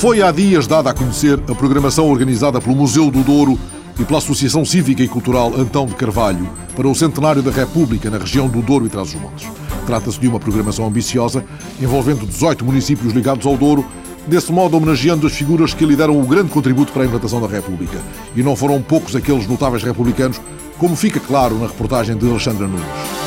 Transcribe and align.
Foi 0.00 0.22
há 0.22 0.32
dias 0.32 0.66
dada 0.66 0.88
a 0.88 0.94
conhecer 0.94 1.38
a 1.46 1.54
programação 1.54 2.08
organizada 2.08 2.58
pelo 2.58 2.74
Museu 2.74 3.10
do 3.10 3.22
Douro 3.22 3.58
e 3.98 4.04
pela 4.06 4.16
Associação 4.16 4.64
Cívica 4.64 5.02
e 5.02 5.08
Cultural 5.08 5.52
Antão 5.54 5.84
de 5.84 5.94
Carvalho 5.94 6.48
para 6.74 6.88
o 6.88 6.94
centenário 6.94 7.42
da 7.42 7.50
República 7.50 8.08
na 8.08 8.16
região 8.16 8.48
do 8.48 8.62
Douro 8.62 8.86
e 8.86 8.88
Trás-os-Montes. 8.88 9.46
Trata-se 9.84 10.18
de 10.18 10.26
uma 10.26 10.40
programação 10.40 10.86
ambiciosa 10.86 11.44
envolvendo 11.78 12.26
18 12.26 12.64
municípios 12.64 13.12
ligados 13.12 13.44
ao 13.44 13.58
Douro, 13.58 13.84
desse 14.26 14.50
modo 14.50 14.74
homenageando 14.74 15.26
as 15.26 15.34
figuras 15.34 15.74
que 15.74 15.84
lhe 15.84 15.94
deram 15.94 16.18
o 16.18 16.26
grande 16.26 16.48
contributo 16.48 16.92
para 16.92 17.02
a 17.02 17.06
implantação 17.06 17.38
da 17.38 17.46
República. 17.46 17.98
E 18.34 18.42
não 18.42 18.56
foram 18.56 18.80
poucos 18.80 19.14
aqueles 19.14 19.46
notáveis 19.46 19.82
republicanos, 19.82 20.40
como 20.78 20.96
fica 20.96 21.20
claro 21.20 21.58
na 21.58 21.66
reportagem 21.66 22.16
de 22.16 22.26
Alexandra 22.26 22.66
Nunes. 22.66 23.19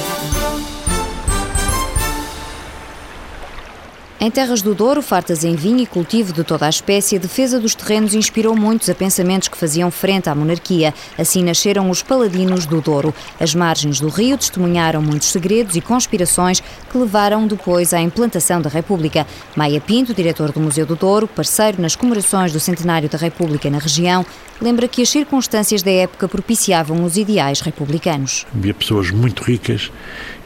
Em 4.23 4.32
terras 4.32 4.62
do 4.62 4.73
Douro, 4.73 5.02
fartas 5.02 5.44
em 5.44 5.54
vinho 5.54 5.80
e 5.80 5.86
cultivo 5.86 6.32
de 6.32 6.45
toda 6.45 6.66
a 6.66 6.70
espécie, 6.70 7.18
a 7.18 7.20
defesa 7.20 7.59
dos 7.59 7.76
terrenos 7.76 8.13
inspirou 8.13 8.55
muitos 8.55 8.90
a 8.90 8.96
pensamentos 8.96 9.49
que 9.49 9.58
faziam 9.58 9.91
frente 9.91 10.30
à 10.30 10.34
monarquia. 10.34 10.94
Assim 11.20 11.44
nasceram 11.44 11.90
os 11.90 12.02
Paladinos 12.02 12.66
do 12.66 12.80
Douro. 12.80 13.13
As 13.38 13.54
margens 13.54 13.99
do 13.99 14.08
rio 14.08 14.38
testemunharam 14.38 15.02
muitos 15.02 15.27
segredos 15.27 15.76
e 15.76 15.82
conspirações 15.82 16.62
que 16.62 16.98
levaram 16.98 17.46
depois 17.46 17.94
à 17.94 17.99
implantação 17.99 18.62
da 18.62 18.70
República. 18.70 19.27
Maia 19.58 19.82
Pinto, 19.82 20.13
diretor 20.13 20.54
do 20.54 20.60
Museu 20.62 20.85
do 20.85 20.96
Douro, 20.96 21.27
parceiro 21.27 21.82
nas 21.82 21.94
comemorações 21.94 22.54
do 22.54 22.62
centenário 22.62 23.10
da 23.10 23.18
República 23.18 23.70
na 23.70 23.80
região, 23.80 24.26
lembra 24.62 24.87
que 24.87 25.02
as 25.02 25.10
circunstâncias 25.10 25.84
da 25.84 25.91
época 25.91 26.30
propiciavam 26.30 27.04
os 27.04 27.18
ideais 27.18 27.60
republicanos. 27.60 28.46
Havia 28.55 28.74
pessoas 28.74 29.12
muito 29.12 29.43
ricas 29.43 29.91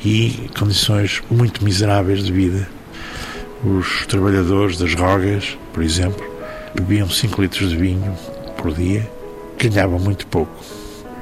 e 0.04 0.50
condições 0.58 1.22
muito 1.30 1.64
miseráveis 1.64 2.24
de 2.24 2.32
vida 2.32 2.77
os 3.64 4.06
trabalhadores 4.06 4.78
das 4.78 4.94
rogas, 4.94 5.58
por 5.74 5.84
exemplo, 5.84 6.24
bebiam 6.76 7.10
5 7.10 7.42
litros 7.42 7.70
de 7.70 7.78
vinho 7.78 8.16
por 8.58 8.74
dia, 8.74 9.10
ganhavam 9.58 10.00
muito 10.00 10.28
pouco. 10.28 10.56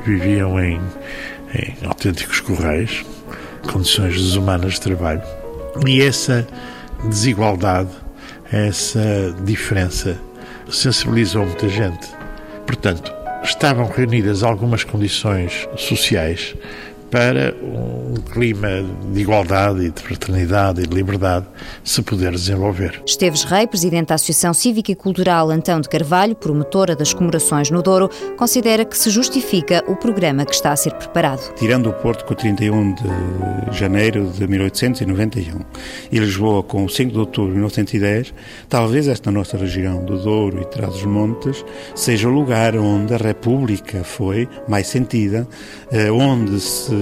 Viviam 0.05 0.59
em, 0.59 0.79
em 1.53 1.85
autênticos 1.85 2.39
correios, 2.39 3.05
condições 3.71 4.15
desumanas 4.15 4.73
de 4.73 4.81
trabalho. 4.81 5.21
E 5.87 6.01
essa 6.01 6.47
desigualdade, 7.03 7.89
essa 8.51 9.35
diferença, 9.43 10.17
sensibilizou 10.69 11.45
muita 11.45 11.67
gente. 11.69 12.07
Portanto, 12.65 13.11
estavam 13.43 13.87
reunidas 13.87 14.43
algumas 14.43 14.83
condições 14.83 15.67
sociais 15.77 16.55
para 17.09 17.55
um 17.61 18.15
clima 18.31 18.67
de 19.11 19.21
igualdade 19.21 19.85
e 19.85 19.91
de 19.91 20.01
fraternidade 20.01 20.81
e 20.81 20.87
de 20.87 20.93
liberdade 20.93 21.45
se 21.83 22.01
poder 22.01 22.31
desenvolver. 22.31 23.01
Esteves 23.05 23.43
Rei, 23.43 23.67
presidente 23.67 24.07
da 24.07 24.15
Associação 24.15 24.53
Cívica 24.53 24.91
e 24.91 24.95
Cultural 24.95 25.49
Antão 25.49 25.79
de 25.79 25.87
Carvalho, 25.87 26.35
promotora 26.35 26.95
das 26.95 27.13
comemorações 27.13 27.69
no 27.69 27.81
Douro, 27.81 28.09
considera 28.37 28.83
que 28.83 28.97
se 28.97 29.09
justifica 29.09 29.83
o 29.87 29.95
programa 29.95 30.45
que 30.45 30.53
está 30.53 30.71
a 30.71 30.75
ser 30.75 30.93
preparado. 30.93 31.53
Tirando 31.55 31.89
o 31.89 31.93
Porto 31.93 32.25
com 32.25 32.33
o 32.33 32.35
31 32.35 32.93
de 32.93 33.77
janeiro 33.77 34.27
de 34.27 34.47
1891 34.47 35.59
e 36.11 36.19
Lisboa 36.19 36.63
com 36.63 36.85
o 36.85 36.89
5 36.89 37.11
de 37.11 37.19
outubro 37.19 37.49
de 37.51 37.57
1910, 37.57 38.33
talvez 38.67 39.07
esta 39.07 39.31
nossa 39.31 39.57
região 39.57 40.03
do 40.03 40.17
Douro 40.17 40.61
e 40.61 40.65
Trás-os-Montes 40.65 41.63
seja 41.93 42.27
o 42.27 42.31
lugar 42.31 42.75
onde 42.75 43.13
a 43.13 43.17
República 43.17 44.03
foi 44.03 44.47
mais 44.67 44.87
sentida, 44.87 45.47
eh, 45.91 46.11
onde 46.11 46.59
se 46.59 46.94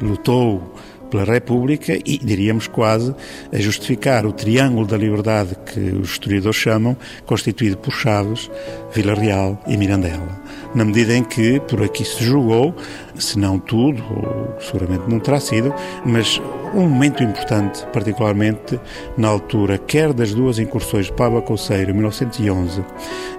lutou 0.00 0.74
pela 1.10 1.24
República 1.24 1.98
e, 2.04 2.18
diríamos 2.18 2.66
quase, 2.66 3.14
a 3.52 3.58
justificar 3.58 4.26
o 4.26 4.32
triângulo 4.32 4.86
da 4.86 4.96
liberdade 4.96 5.56
que 5.66 5.80
os 5.80 6.10
historiadores 6.10 6.56
chamam, 6.56 6.96
constituído 7.26 7.76
por 7.78 7.92
Chaves, 7.92 8.50
Vila 8.94 9.14
Real 9.14 9.62
e 9.66 9.76
Mirandela. 9.76 10.38
Na 10.74 10.84
medida 10.84 11.16
em 11.16 11.24
que 11.24 11.60
por 11.60 11.82
aqui 11.82 12.04
se 12.04 12.22
julgou, 12.22 12.74
se 13.18 13.38
não 13.38 13.58
tudo, 13.58 14.02
ou 14.10 14.60
seguramente 14.60 15.04
não 15.08 15.18
terá 15.18 15.40
sido, 15.40 15.74
mas 16.04 16.40
um 16.74 16.88
momento 16.88 17.22
importante, 17.22 17.86
particularmente 17.92 18.80
na 19.16 19.28
altura, 19.28 19.78
quer 19.78 20.12
das 20.12 20.34
duas 20.34 20.58
incursões 20.58 21.06
de 21.06 21.12
Pava 21.12 21.40
Coceiro, 21.40 21.90
em 21.90 21.94
1911, 21.94 22.84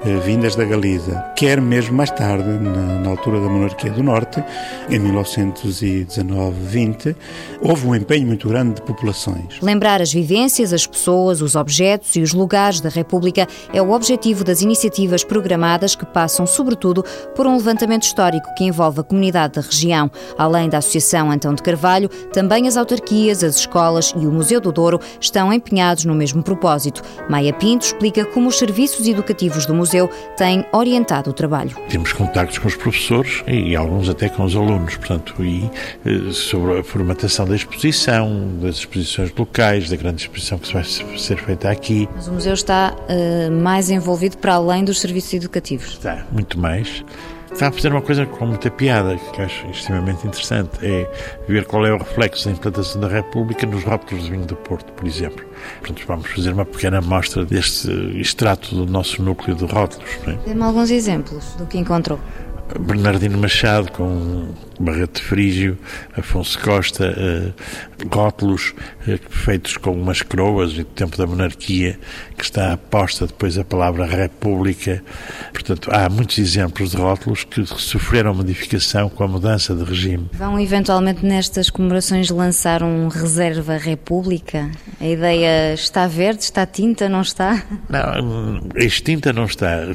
eh, 0.05 0.17
vindas 0.25 0.55
da 0.55 0.63
Galiza, 0.65 1.23
quer 1.35 1.61
mesmo 1.61 1.95
mais 1.95 2.09
tarde, 2.11 2.47
na, 2.47 2.99
na 2.99 3.09
altura 3.09 3.39
da 3.39 3.47
monarquia 3.47 3.91
do 3.91 4.01
Norte, 4.01 4.43
em 4.89 4.99
1919-20, 4.99 7.15
houve 7.61 7.87
um 7.87 7.95
empenho 7.95 8.25
muito 8.27 8.47
grande 8.47 8.75
de 8.75 8.81
populações. 8.81 9.59
Lembrar 9.61 10.01
as 10.01 10.11
vivências, 10.11 10.73
as 10.73 10.87
pessoas, 10.87 11.41
os 11.41 11.55
objetos 11.55 12.15
e 12.15 12.21
os 12.21 12.33
lugares 12.33 12.81
da 12.81 12.89
República 12.89 13.47
é 13.73 13.81
o 13.81 13.91
objetivo 13.91 14.43
das 14.43 14.61
iniciativas 14.61 15.23
programadas 15.23 15.95
que 15.95 16.05
passam, 16.05 16.45
sobretudo, 16.47 17.03
por 17.35 17.45
um 17.45 17.57
levantamento 17.57 18.03
histórico 18.03 18.47
que 18.55 18.63
envolve 18.63 19.01
a 19.01 19.03
comunidade 19.03 19.55
da 19.55 19.61
região. 19.69 20.11
Além 20.37 20.69
da 20.69 20.79
Associação 20.79 21.31
Antão 21.31 21.53
de 21.53 21.61
Carvalho, 21.61 22.09
também 22.33 22.67
as 22.67 22.77
autarquias, 22.77 23.43
as 23.43 23.57
escolas 23.57 24.13
e 24.15 24.25
o 24.25 24.31
Museu 24.31 24.59
do 24.59 24.71
Douro 24.71 24.99
estão 25.19 25.51
empenhados 25.53 26.05
no 26.05 26.15
mesmo 26.15 26.43
propósito. 26.43 27.01
Maia 27.29 27.53
Pinto 27.53 27.85
explica 27.85 28.25
como 28.25 28.49
os 28.49 28.57
serviços 28.57 29.07
educativos 29.07 29.65
do 29.65 29.73
museu 29.73 30.09
têm 30.35 30.65
orientado 30.71 31.29
o 31.29 31.33
trabalho. 31.33 31.75
Temos 31.89 32.13
contactos 32.13 32.57
com 32.57 32.67
os 32.67 32.75
professores 32.75 33.43
e 33.47 33.75
alguns 33.75 34.09
até 34.09 34.29
com 34.29 34.43
os 34.43 34.55
alunos, 34.55 34.95
portanto, 34.95 35.33
e 35.43 35.69
eh, 36.05 36.31
sobre 36.31 36.79
a 36.79 36.83
formatação 36.83 37.45
da 37.45 37.55
exposição, 37.55 38.49
das 38.61 38.77
exposições 38.77 39.31
locais, 39.37 39.89
da 39.89 39.95
grande 39.95 40.21
exposição 40.21 40.57
que 40.57 40.73
vai 40.73 40.83
ser 40.83 41.37
feita 41.37 41.69
aqui. 41.69 42.07
Mas 42.15 42.27
o 42.27 42.33
museu 42.33 42.53
está 42.53 42.93
uh, 42.93 43.51
mais 43.51 43.89
envolvido 43.89 44.37
para 44.37 44.55
além 44.55 44.83
dos 44.83 44.99
serviços 44.99 45.33
educativos? 45.33 45.93
Está, 45.93 46.25
muito 46.31 46.59
mais. 46.59 47.03
Está 47.51 47.67
a 47.67 47.71
fazer 47.71 47.91
uma 47.91 48.01
coisa 48.01 48.25
com 48.25 48.45
muita 48.45 48.69
piada, 48.71 49.17
que 49.17 49.41
acho 49.41 49.67
extremamente 49.67 50.25
interessante, 50.25 50.69
é 50.81 51.09
ver 51.47 51.65
qual 51.65 51.85
é 51.85 51.91
o 51.91 51.97
reflexo 51.97 52.45
da 52.45 52.51
implantação 52.51 53.01
da 53.01 53.07
República 53.07 53.65
nos 53.65 53.83
rótulos 53.83 54.23
de 54.25 54.31
vinho 54.31 54.45
do 54.45 54.55
Porto, 54.55 54.91
por 54.93 55.05
exemplo. 55.05 55.45
Portanto, 55.79 56.03
vamos 56.07 56.29
fazer 56.29 56.53
uma 56.53 56.65
pequena 56.65 56.99
amostra 56.99 57.43
deste 57.43 57.89
extrato 58.19 58.73
do 58.73 58.85
nosso 58.85 59.21
núcleo 59.21 59.55
de 59.55 59.65
rótulos. 59.65 60.09
É? 60.27 60.37
Dê-me 60.47 60.63
alguns 60.63 60.89
exemplos 60.91 61.55
do 61.55 61.65
que 61.65 61.77
encontrou. 61.77 62.19
Bernardino 62.79 63.37
Machado 63.37 63.91
com 63.91 64.49
Barreto 64.79 65.21
Frígio, 65.21 65.77
Afonso 66.15 66.57
Costa, 66.59 67.53
rótulos 68.11 68.73
uh, 69.07 69.19
feitos 69.29 69.77
com 69.77 69.91
umas 69.91 70.21
croas 70.21 70.73
do 70.73 70.83
tempo 70.83 71.17
da 71.17 71.27
monarquia, 71.27 71.99
que 72.37 72.43
está 72.43 72.73
aposta 72.73 73.27
depois 73.27 73.57
a 73.57 73.63
palavra 73.63 74.05
República. 74.05 75.03
Portanto, 75.51 75.89
há 75.93 76.09
muitos 76.09 76.37
exemplos 76.37 76.91
de 76.91 76.97
rótulos 76.97 77.43
que 77.43 77.65
sofreram 77.65 78.33
modificação 78.33 79.09
com 79.09 79.23
a 79.23 79.27
mudança 79.27 79.75
de 79.75 79.83
regime. 79.83 80.29
Vão 80.33 80.59
eventualmente 80.59 81.25
nestas 81.25 81.69
comemorações 81.69 82.29
lançar 82.29 82.81
um 82.83 83.07
Reserva 83.07 83.77
República? 83.77 84.71
A 84.99 85.07
ideia 85.07 85.73
está 85.73 86.07
verde, 86.07 86.43
está 86.43 86.65
tinta, 86.65 87.09
não 87.09 87.21
está? 87.21 87.63
Não, 87.89 88.61
extinta 88.75 89.33
não 89.33 89.45
está, 89.45 89.87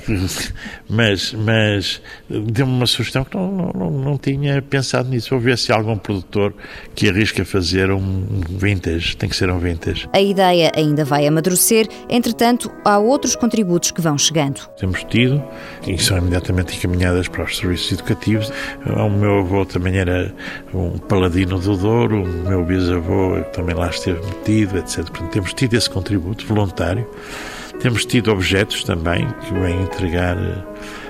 mas, 0.89 1.33
mas 1.33 2.03
deu-me 2.29 2.73
uma 2.73 2.87
sugestão 2.87 3.25
que 3.25 3.37
não, 3.37 3.73
não, 3.73 3.91
não 3.91 4.19
tinha 4.19 4.61
pensado 4.75 5.09
nisso. 5.09 5.31
Vou 5.31 5.39
ver 5.39 5.57
se 5.57 5.73
há 5.73 5.77
algum 5.77 5.97
produtor 5.97 6.53
que 6.97 7.09
arrisca 7.09 7.45
fazer 7.45 7.93
um 7.93 8.27
vintage. 8.49 9.17
Tem 9.17 9.29
que 9.29 9.37
ser 9.37 9.49
um 9.49 9.59
vintage. 9.59 10.09
A 10.13 10.21
ideia 10.21 10.73
ainda 10.75 11.05
vai 11.05 11.27
amadurecer. 11.27 11.87
Entretanto, 12.09 12.71
há 12.85 12.99
outros 12.99 13.37
contributos 13.37 13.93
que 13.93 14.01
vão 14.01 14.19
chegando. 14.19 14.69
Temos 14.77 15.05
tido 15.05 15.41
e 15.87 15.97
são 15.97 16.19
imediatamente 16.19 16.77
encaminhadas 16.77 17.29
para 17.29 17.45
os 17.45 17.57
serviços 17.57 17.93
educativos. 17.93 18.53
O 18.85 19.09
meu 19.09 19.39
avô 19.39 19.65
também 19.65 19.97
era 19.97 20.35
um 20.73 20.99
paladino 20.99 21.59
do 21.61 21.77
Douro, 21.77 22.25
o 22.25 22.49
meu 22.49 22.65
bisavô 22.65 23.41
também 23.53 23.77
lá 23.77 23.89
esteve 23.91 24.21
metido, 24.27 24.79
etc. 24.79 25.05
Portanto, 25.05 25.31
temos 25.31 25.55
tido 25.55 25.75
esse 25.75 25.89
contributo 25.89 26.45
voluntário. 26.47 27.09
Temos 27.81 28.05
tido 28.05 28.33
objetos 28.33 28.83
também 28.83 29.27
que 29.43 29.55
vêm 29.55 29.83
entregar 29.83 30.37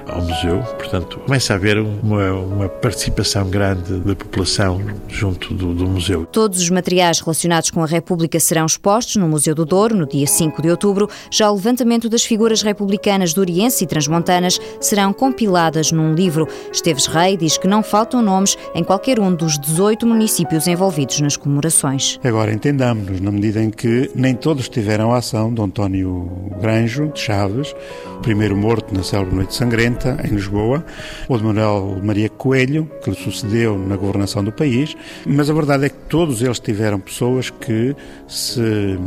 ao 0.09 0.23
museu. 0.23 0.61
Portanto, 0.77 1.19
começa 1.21 1.53
a 1.53 1.57
haver 1.57 1.79
uma, 1.79 2.33
uma 2.33 2.69
participação 2.69 3.49
grande 3.49 4.01
da 4.01 4.15
população 4.15 4.81
junto 5.09 5.55
do, 5.55 5.75
do, 5.75 5.87
museu. 5.87 6.27
Todos 6.27 6.61
os 6.61 6.71
materiais 6.71 7.21
relacionados 7.21 7.71
com 7.71 7.83
a 7.83 7.87
República 7.87 8.39
serão 8.41 8.67
expostos 8.67 9.17
no 9.17 9.29
Museu 9.29 9.55
do 9.55 9.65
Douro 9.65 9.97
no 9.97 10.07
dia 10.07 10.27
5 10.27 10.61
de 10.61 10.71
outubro. 10.71 11.09
Já 11.31 11.51
o 11.51 11.55
levantamento 11.55 12.09
das 12.09 12.25
figuras 12.25 12.63
republicanas 12.63 13.33
do 13.33 13.41
Oriense 13.41 13.85
e 13.85 13.87
transmontanas 13.87 14.61
serão 14.81 15.13
compiladas 15.13 15.93
num 15.93 16.15
livro. 16.15 16.47
Esteves 16.73 17.07
Rei 17.07 17.37
diz 17.37 17.57
que 17.57 17.69
não 17.69 17.83
faltam 17.83 18.23
nomes 18.23 18.57
em 18.75 18.85
qualquer 18.85 19.19
um 19.21 19.35
dos 19.35 19.59
18 19.59 20.07
municípios 20.07 20.67
envolvidos 20.67 21.21
nas 21.21 21.37
comemorações. 21.37 22.19
Agora 22.25 22.53
entendamos-nos, 22.53 23.21
na 23.21 23.31
medida 23.31 23.63
em 23.63 23.71
que 23.71 24.11
nem 24.15 24.35
todos 24.35 24.69
tiveram 24.69 25.13
a 25.13 25.19
ação 25.19 25.53
de 25.53 25.61
António 25.61 26.31
Granjo, 26.61 27.09
de 27.09 27.21
Chaves, 27.21 27.75
o 28.17 28.21
primeiro 28.21 28.57
morto 28.57 28.95
na 28.95 29.03
célebre 29.03 29.35
Noite 29.35 29.55
Sangrenta, 29.55 29.94
em 30.25 30.35
Lisboa, 30.35 30.85
o 31.29 31.37
de 31.37 31.45
Manuel 31.45 31.99
Maria 32.03 32.29
Coelho, 32.29 32.91
que 33.03 33.11
lhe 33.11 33.17
sucedeu 33.17 33.79
na 33.79 33.97
governação 33.97 34.43
do 34.43 34.53
país, 34.53 34.97
mas 35.27 35.49
a 35.49 35.55
verdade 35.55 35.87
é 35.87 35.89
que 35.89 35.99
todos 36.09 36.43
eles 36.43 36.59
tiveram 36.59 36.99
pessoas 37.01 37.51
que 37.51 37.95
se 38.29 38.99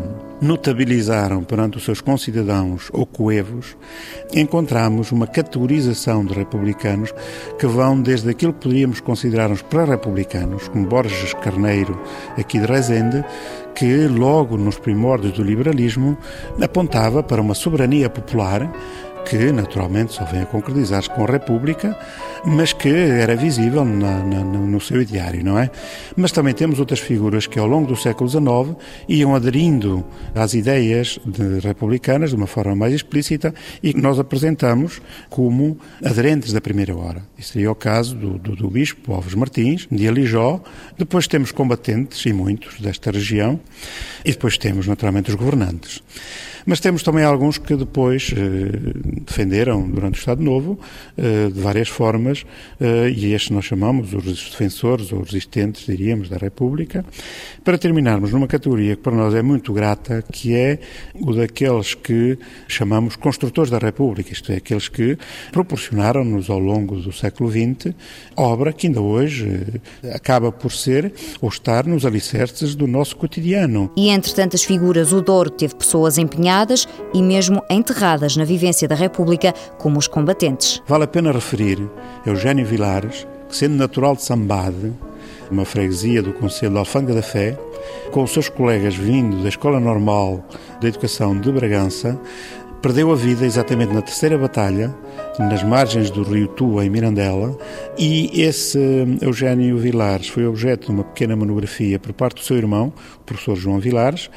notabilizaram 0.42 1.44
perante 1.44 1.78
os 1.78 1.84
seus 1.84 2.02
concidadãos 2.02 2.90
ou 2.94 3.06
coevos, 3.06 3.76
encontramos 4.34 5.12
uma 5.12 5.26
categorização 5.26 6.24
de 6.24 6.34
republicanos 6.34 7.14
que 7.60 7.66
vão 7.66 8.00
desde 8.00 8.30
aquilo 8.30 8.54
que 8.54 8.62
poderíamos 8.62 9.00
considerar 9.00 9.52
os 9.52 9.62
pré-republicanos, 9.62 10.68
como 10.68 10.86
Borges 10.86 11.34
Carneiro, 11.34 12.00
aqui 12.38 12.60
de 12.60 12.66
Rezende, 12.66 13.26
que 13.74 14.08
logo 14.08 14.58
nos 14.58 14.78
primórdios 14.78 15.34
do 15.34 15.44
liberalismo 15.44 16.18
apontava 16.62 17.22
para 17.22 17.42
uma 17.42 17.54
soberania 17.54 18.10
popular 18.10 18.72
que 19.30 19.52
naturalmente 19.52 20.14
só 20.14 20.24
vem 20.24 20.42
a 20.42 20.46
concretizar-se 20.46 21.10
com 21.10 21.24
a 21.24 21.28
República, 21.28 21.98
mas 22.46 22.72
que 22.72 22.88
era 22.88 23.36
visível 23.36 23.84
na, 23.84 24.24
na, 24.24 24.44
no 24.44 24.80
seu 24.80 25.02
ideário, 25.02 25.44
não 25.44 25.60
é? 25.60 25.70
Mas 26.16 26.32
também 26.32 26.54
temos 26.54 26.80
outras 26.80 27.00
figuras 27.00 27.46
que 27.46 27.60
ao 27.60 27.68
longo 27.68 27.88
do 27.88 27.96
século 27.96 28.30
XIX 28.30 28.78
iam 29.08 29.36
aderindo 29.36 30.06
às 30.34 30.54
ideias 30.54 31.20
republicanas 31.62 32.30
de 32.30 32.36
uma 32.36 32.48
forma 32.48 32.76
mais 32.76 32.94
explícita 32.94 33.54
e 33.84 33.94
que 33.94 34.02
nós 34.02 34.18
apresentamos 34.18 35.02
como 35.30 35.78
aderentes 36.04 36.54
da 36.54 36.62
primeira 36.62 36.96
hora. 36.96 37.22
Isso 37.38 37.54
seria 37.54 37.72
o 37.72 37.76
caso 37.76 38.16
do, 38.16 38.38
do, 38.38 38.56
do 38.56 38.70
bispo 38.70 39.14
Alves 39.14 39.34
Martins, 39.34 39.88
de 39.92 40.08
Alijó. 40.08 40.62
Depois 40.98 41.28
temos 41.28 41.52
combatentes, 41.52 42.26
e 42.26 42.32
muitos, 42.32 42.80
desta 42.80 43.12
região. 43.12 43.60
E 44.24 44.32
depois 44.32 44.58
temos, 44.58 44.88
naturalmente, 44.88 45.30
os 45.30 45.36
governantes. 45.36 46.02
Mas 46.70 46.82
temos 46.82 47.02
também 47.02 47.24
alguns 47.24 47.58
que 47.58 47.78
depois 47.78 48.30
eh, 48.36 49.22
defenderam 49.26 49.90
durante 49.90 50.16
o 50.16 50.20
Estado 50.20 50.44
Novo, 50.44 50.78
eh, 51.18 51.48
de 51.48 51.62
várias 51.62 51.88
formas, 51.88 52.44
eh, 52.78 53.10
e 53.10 53.34
estes 53.34 53.52
nós 53.52 53.64
chamamos 53.64 54.14
os 54.14 54.50
defensores 54.50 55.14
ou 55.14 55.22
resistentes, 55.22 55.86
diríamos, 55.86 56.28
da 56.28 56.36
República, 56.36 57.06
para 57.64 57.78
terminarmos 57.78 58.34
numa 58.34 58.48
categoria 58.48 58.98
que 58.98 59.02
para 59.02 59.16
nós 59.16 59.34
é 59.34 59.42
muito 59.42 59.72
grata, 59.72 60.22
que 60.30 60.54
é 60.54 60.80
o 61.16 61.32
daqueles 61.32 61.94
que 61.94 62.38
chamamos 62.68 63.16
construtores 63.16 63.72
da 63.72 63.78
República, 63.78 64.34
isto 64.34 64.52
é, 64.52 64.58
aqueles 64.58 64.90
que 64.90 65.18
proporcionaram-nos 65.54 66.50
ao 66.50 66.60
longo 66.60 66.98
do 66.98 67.14
século 67.14 67.50
XX 67.50 67.96
obra 68.36 68.74
que 68.74 68.88
ainda 68.88 69.02
hoje 69.02 69.82
acaba 70.14 70.52
por 70.52 70.74
ser 70.74 71.14
ou 71.42 71.48
estar 71.48 71.86
nos 71.86 72.06
alicerces 72.06 72.76
do 72.76 72.86
nosso 72.88 73.16
cotidiano. 73.16 73.90
E 73.96 74.10
entre 74.10 74.34
tantas 74.34 74.66
figuras, 74.66 75.14
o 75.14 75.22
Douro 75.22 75.50
teve 75.50 75.74
pessoas 75.74 76.18
empenhadas 76.18 76.57
e 77.14 77.22
mesmo 77.22 77.62
enterradas 77.70 78.36
na 78.36 78.44
vivência 78.44 78.88
da 78.88 78.96
República, 78.96 79.54
como 79.78 80.00
os 80.00 80.08
combatentes. 80.08 80.82
Vale 80.88 81.04
a 81.04 81.08
pena 81.08 81.32
referir 81.32 81.80
Eugênio 82.26 82.66
Vilares, 82.66 83.28
que 83.50 83.56
sendo 83.56 83.76
natural 83.76 84.16
de 84.16 84.24
Sambade, 84.24 84.94
uma 85.52 85.66
freguesia 85.66 86.22
do 86.22 86.34
Conselho 86.34 86.74
de 86.74 86.78
Alfândega 86.78 87.16
da 87.16 87.22
Fé, 87.22 87.58
com 88.12 88.24
os 88.24 88.32
seus 88.32 88.50
colegas 88.50 88.96
vindo 88.96 89.42
da 89.44 89.50
Escola 89.50 89.80
Normal 89.80 90.44
de 90.80 90.88
Educação 90.88 91.40
de 91.40 91.52
Bragança, 91.52 92.20
perdeu 92.82 93.12
a 93.12 93.16
vida 93.16 93.46
exatamente 93.46 93.94
na 93.94 94.02
terceira 94.02 94.38
batalha, 94.38 94.94
nas 95.40 95.64
margens 95.64 96.10
do 96.10 96.24
rio 96.24 96.48
Tua, 96.48 96.86
em 96.86 96.90
Mirandela, 96.90 97.56
e 97.98 98.42
esse 98.42 98.80
Eugênio 99.22 99.78
Vilares 99.78 100.28
foi 100.28 100.46
objeto 100.46 100.88
de 100.88 100.92
uma 100.92 101.04
pequena 101.04 101.36
monografia 101.36 102.00
por 102.00 102.14
parte 102.14 102.38
do 102.38 102.42
seu 102.42 102.58
irmão, 102.58 102.92
o 103.18 103.24
professor 103.24 103.56
João 103.56 103.80
Vilares, 103.80 104.30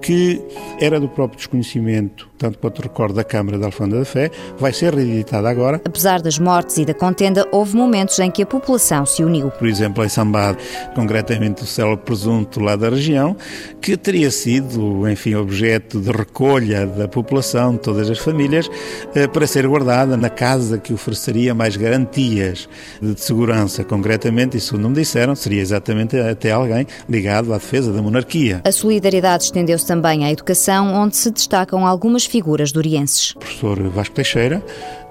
que 0.00 0.40
era 0.80 0.98
do 0.98 1.08
próprio 1.08 1.36
desconhecimento, 1.36 2.28
tanto 2.38 2.58
quanto 2.58 2.82
recordo, 2.82 3.14
da 3.14 3.24
Câmara 3.24 3.58
da 3.58 3.66
Alfândega 3.66 4.00
da 4.00 4.04
Fé, 4.04 4.30
vai 4.58 4.72
ser 4.72 4.94
reeditada 4.94 5.48
agora. 5.48 5.80
Apesar 5.84 6.20
das 6.20 6.38
mortes 6.38 6.78
e 6.78 6.84
da 6.84 6.94
contenda, 6.94 7.46
houve 7.50 7.76
momentos 7.76 8.18
em 8.18 8.30
que 8.30 8.42
a 8.42 8.46
população 8.46 9.06
se 9.06 9.24
uniu. 9.24 9.50
Por 9.50 9.66
exemplo, 9.66 10.04
em 10.04 10.08
Sambade, 10.08 10.58
concretamente 10.94 11.62
o 11.62 11.66
célebre 11.66 12.04
presunto 12.04 12.60
lá 12.60 12.76
da 12.76 12.88
região, 12.88 13.36
que 13.80 13.96
teria 13.96 14.30
sido, 14.30 15.08
enfim, 15.08 15.34
objeto 15.34 16.00
de 16.00 16.10
recolha 16.10 16.86
da 16.86 17.08
população, 17.08 17.72
de 17.72 17.80
todas 17.80 18.10
as 18.10 18.18
famílias, 18.18 18.70
eh, 19.14 19.26
para 19.26 19.46
ser 19.46 19.66
guardada 19.66 20.16
na 20.26 20.30
casa 20.30 20.76
que 20.76 20.92
ofereceria 20.92 21.54
mais 21.54 21.76
garantias 21.76 22.68
de 23.00 23.20
segurança. 23.20 23.84
Concretamente, 23.84 24.56
isso 24.56 24.76
não 24.76 24.90
me 24.90 24.96
disseram, 24.96 25.36
seria 25.36 25.62
exatamente 25.62 26.18
até 26.18 26.50
alguém 26.50 26.84
ligado 27.08 27.54
à 27.54 27.58
defesa 27.58 27.92
da 27.92 28.02
monarquia. 28.02 28.60
A 28.64 28.72
solidariedade 28.72 29.44
estendeu-se 29.44 29.86
também 29.86 30.24
à 30.24 30.32
educação, 30.32 30.92
onde 30.94 31.16
se 31.16 31.30
destacam 31.30 31.86
algumas 31.86 32.26
figuras 32.26 32.72
dorienses. 32.72 33.30
O 33.36 33.38
professor 33.38 33.80
Vasco 33.88 34.16
Teixeira, 34.16 34.64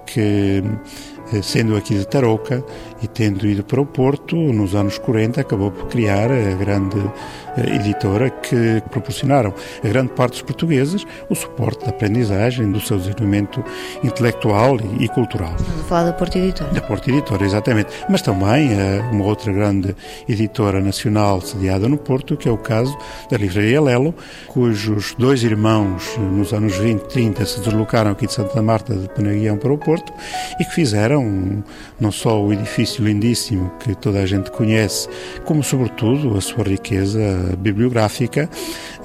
que 0.05 0.61
eh, 1.33 1.41
sendo 1.41 1.77
aqui 1.77 1.95
de 1.95 2.05
Tarouca 2.05 2.63
e 3.05 3.07
tendo 3.07 3.45
ido 3.45 3.63
para 3.63 3.79
o 3.79 3.85
Porto, 3.85 4.35
nos 4.35 4.73
anos 4.73 4.97
40 4.97 5.39
acabou 5.39 5.69
por 5.69 5.87
criar 5.89 6.31
a 6.31 6.55
grande 6.55 6.97
eh, 7.55 7.75
editora 7.75 8.31
que 8.31 8.81
proporcionaram 8.89 9.53
a 9.83 9.87
grande 9.87 10.09
parte 10.09 10.31
dos 10.31 10.41
portugueses 10.41 11.05
o 11.29 11.35
suporte 11.35 11.85
da 11.85 11.91
aprendizagem, 11.91 12.71
do 12.71 12.81
seu 12.81 12.97
desenvolvimento 12.97 13.63
intelectual 14.03 14.77
e, 14.99 15.07
cultural. 15.07 15.53
Estamos 15.55 15.81
a 15.81 15.83
falar 15.83 16.03
da 16.05 16.13
Porto 16.13 16.37
Editora. 16.37 16.71
Da 16.71 16.81
Porto 16.81 17.09
Editora, 17.09 17.45
exatamente. 17.45 17.89
Mas 18.09 18.23
também 18.23 18.73
eh, 18.73 19.07
uma 19.11 19.25
outra 19.25 19.53
grande 19.53 19.95
editora 20.27 20.81
nacional 20.81 21.41
sediada 21.41 21.87
no 21.87 21.97
Porto, 21.97 22.35
que 22.35 22.49
é 22.49 22.51
o 22.51 22.57
caso 22.57 22.97
da 23.29 23.37
Livraria 23.37 23.79
Lelo, 23.79 24.15
cujos 24.47 25.13
dois 25.15 25.43
irmãos 25.43 26.17
nos 26.17 26.53
anos 26.53 26.75
20 26.75 27.01
e 27.01 27.07
30 27.07 27.45
se 27.45 27.59
deslocaram 27.59 28.11
aqui 28.11 28.25
de 28.25 28.33
Santa 28.33 28.61
Marta 28.63 28.95
de 28.95 29.07
Penaguião 29.09 29.57
para 29.57 29.71
o 29.71 29.77
Porto 29.77 30.11
e 30.59 30.65
que 30.65 30.73
fizeram 30.73 31.63
não 31.99 32.11
só 32.11 32.41
o 32.41 32.51
edifício 32.51 32.94
lindíssimo 33.01 33.71
que 33.79 33.95
toda 33.95 34.19
a 34.19 34.25
gente 34.25 34.51
conhece, 34.51 35.07
como 35.45 35.63
sobretudo 35.63 36.37
a 36.37 36.41
sua 36.41 36.63
riqueza 36.63 37.55
bibliográfica, 37.57 38.49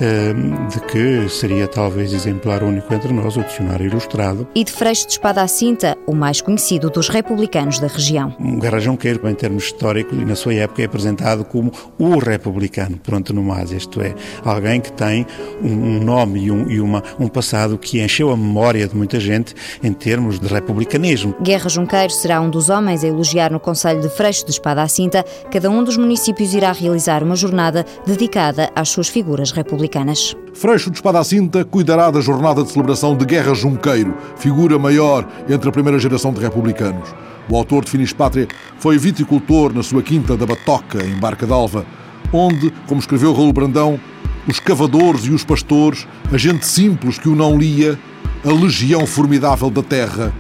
eh, 0.01 0.33
de 0.71 0.81
que 0.81 1.29
seria 1.29 1.67
talvez 1.67 2.13
exemplar 2.13 2.63
único 2.63 2.93
entre 2.93 3.13
nós 3.13 3.37
o 3.37 3.43
dicionário 3.43 3.87
ilustrado. 3.87 4.47
E 4.55 4.65
de 4.65 4.73
Freixo 4.73 5.07
de 5.07 5.13
Espada 5.13 5.43
à 5.43 5.49
Cinta, 5.49 5.97
o 6.07 6.15
mais 6.15 6.41
conhecido 6.41 6.91
dos 6.91 7.09
republicanos 7.09 7.79
da 7.79 7.87
região. 7.87 8.35
Um 8.39 8.59
Garrajão 8.59 8.97
Queiro, 8.97 9.29
em 9.29 9.35
termos 9.35 9.65
históricos, 9.65 10.19
e 10.19 10.25
na 10.25 10.35
sua 10.35 10.55
época 10.55 10.83
é 10.83 10.87
apresentado 10.87 11.45
como 11.45 11.73
o 11.99 12.19
republicano, 12.19 12.99
pronto 12.99 13.33
no 13.33 13.43
mais, 13.43 13.73
isto 13.73 14.01
é, 14.01 14.15
alguém 14.45 14.81
que 14.81 14.93
tem 14.93 15.27
um 15.63 16.03
nome 16.03 16.45
e, 16.45 16.51
um, 16.51 16.71
e 16.71 16.81
uma, 16.81 17.03
um 17.19 17.29
passado 17.29 17.79
que 17.79 18.03
encheu 18.03 18.31
a 18.31 18.37
memória 18.37 18.87
de 18.87 18.97
muita 18.97 19.21
gente 19.21 19.55
em 19.83 19.93
termos 19.93 20.39
de 20.39 20.47
republicanismo. 20.47 21.35
Guerra 21.43 21.69
Junqueiro 21.69 22.13
será 22.13 22.41
um 22.41 22.51
dos 22.51 22.69
homens 22.69 23.05
a 23.05 23.09
elogiar 23.09 23.51
no 23.51 23.61
Conselho 23.81 24.03
de 24.03 24.11
Freixo 24.11 24.45
de 24.45 24.51
Espada 24.51 24.83
à 24.83 24.89
Cinta. 24.89 25.25
Cada 25.51 25.71
um 25.71 25.83
dos 25.83 25.97
municípios 25.97 26.53
irá 26.53 26.71
realizar 26.71 27.23
uma 27.23 27.35
jornada 27.35 27.87
dedicada 28.07 28.69
às 28.77 28.91
suas 28.91 29.09
figuras 29.09 29.53
republicanas. 29.53 30.37
Freixo 30.53 30.91
de 30.91 30.99
Espada 30.99 31.19
à 31.19 31.25
Cinta 31.25 31.65
cuidará 31.65 32.11
da 32.11 32.21
jornada 32.21 32.63
de 32.63 32.71
celebração 32.71 33.17
de 33.17 33.25
Guerra 33.25 33.55
Junqueiro, 33.55 34.15
figura 34.37 34.79
maior 34.79 35.27
entre 35.49 35.71
a 35.71 35.73
primeira 35.73 35.99
geração 35.99 36.31
de 36.31 36.43
republicanos. 36.43 37.09
O 37.49 37.57
autor 37.57 37.83
de 37.83 37.91
Finis 37.91 38.13
Pátria 38.13 38.49
foi 38.79 38.99
viticultor 38.99 39.73
na 39.73 39.83
sua 39.83 40.03
quinta 40.03 40.37
da 40.37 40.45
Batoca, 40.45 41.03
em 41.03 41.19
Barca 41.19 41.47
d'Alva, 41.47 41.87
onde, 42.35 42.71
como 42.87 43.01
escreveu 43.01 43.33
Raul 43.33 43.51
Brandão, 43.51 43.99
os 44.47 44.61
cavadores 44.61 45.25
e 45.25 45.31
os 45.31 45.43
pastores, 45.43 46.07
a 46.31 46.37
gente 46.37 46.67
simples 46.67 47.19
que 47.19 47.31
o 47.31 47.35
não 47.35 47.57
lia, 47.57 47.99
a 48.45 48.53
legião 48.53 49.07
formidável 49.07 49.71
da 49.71 49.83
terra, 49.83 50.35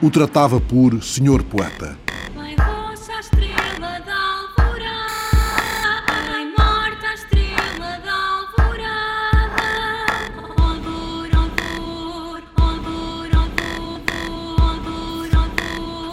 o 0.00 0.08
tratava 0.08 0.58
por 0.58 1.02
senhor 1.02 1.42
poeta. 1.42 2.08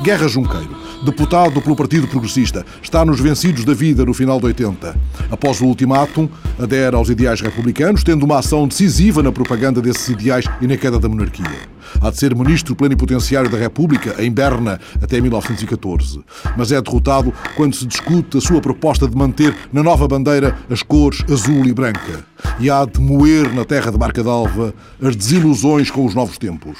Guerra 0.05 0.27
Junqueiro, 0.27 0.69
deputado 1.03 1.59
pelo 1.63 1.75
Partido 1.75 2.07
Progressista, 2.07 2.63
está 2.79 3.03
nos 3.03 3.19
vencidos 3.19 3.65
da 3.65 3.73
vida 3.73 4.05
no 4.05 4.13
final 4.13 4.37
de 4.39 4.45
80. 4.45 4.95
Após 5.31 5.59
o 5.59 5.65
ultimátum, 5.65 6.29
adere 6.59 6.95
aos 6.95 7.09
ideais 7.09 7.41
republicanos, 7.41 8.03
tendo 8.03 8.21
uma 8.21 8.37
ação 8.37 8.67
decisiva 8.67 9.23
na 9.23 9.31
propaganda 9.31 9.81
desses 9.81 10.07
ideais 10.09 10.45
e 10.61 10.67
na 10.67 10.77
queda 10.77 10.99
da 10.99 11.09
monarquia. 11.09 11.49
Há 11.99 12.11
de 12.11 12.19
ser 12.19 12.35
ministro 12.35 12.75
plenipotenciário 12.75 13.49
da 13.49 13.57
República 13.57 14.23
em 14.23 14.31
Berna 14.31 14.79
até 15.01 15.19
1914. 15.19 16.23
Mas 16.55 16.71
é 16.71 16.79
derrotado 16.79 17.33
quando 17.55 17.75
se 17.75 17.87
discute 17.87 18.37
a 18.37 18.41
sua 18.41 18.61
proposta 18.61 19.07
de 19.07 19.17
manter 19.17 19.55
na 19.73 19.81
nova 19.81 20.07
bandeira 20.07 20.55
as 20.69 20.83
cores 20.83 21.25
azul 21.27 21.65
e 21.65 21.73
branca. 21.73 22.23
E 22.59 22.69
há 22.69 22.85
de 22.85 23.01
moer 23.01 23.51
na 23.55 23.65
terra 23.65 23.91
de 23.91 23.97
Barca 23.97 24.23
d'Alva 24.23 24.71
as 25.01 25.15
desilusões 25.15 25.89
com 25.89 26.05
os 26.05 26.13
novos 26.13 26.37
tempos. 26.37 26.77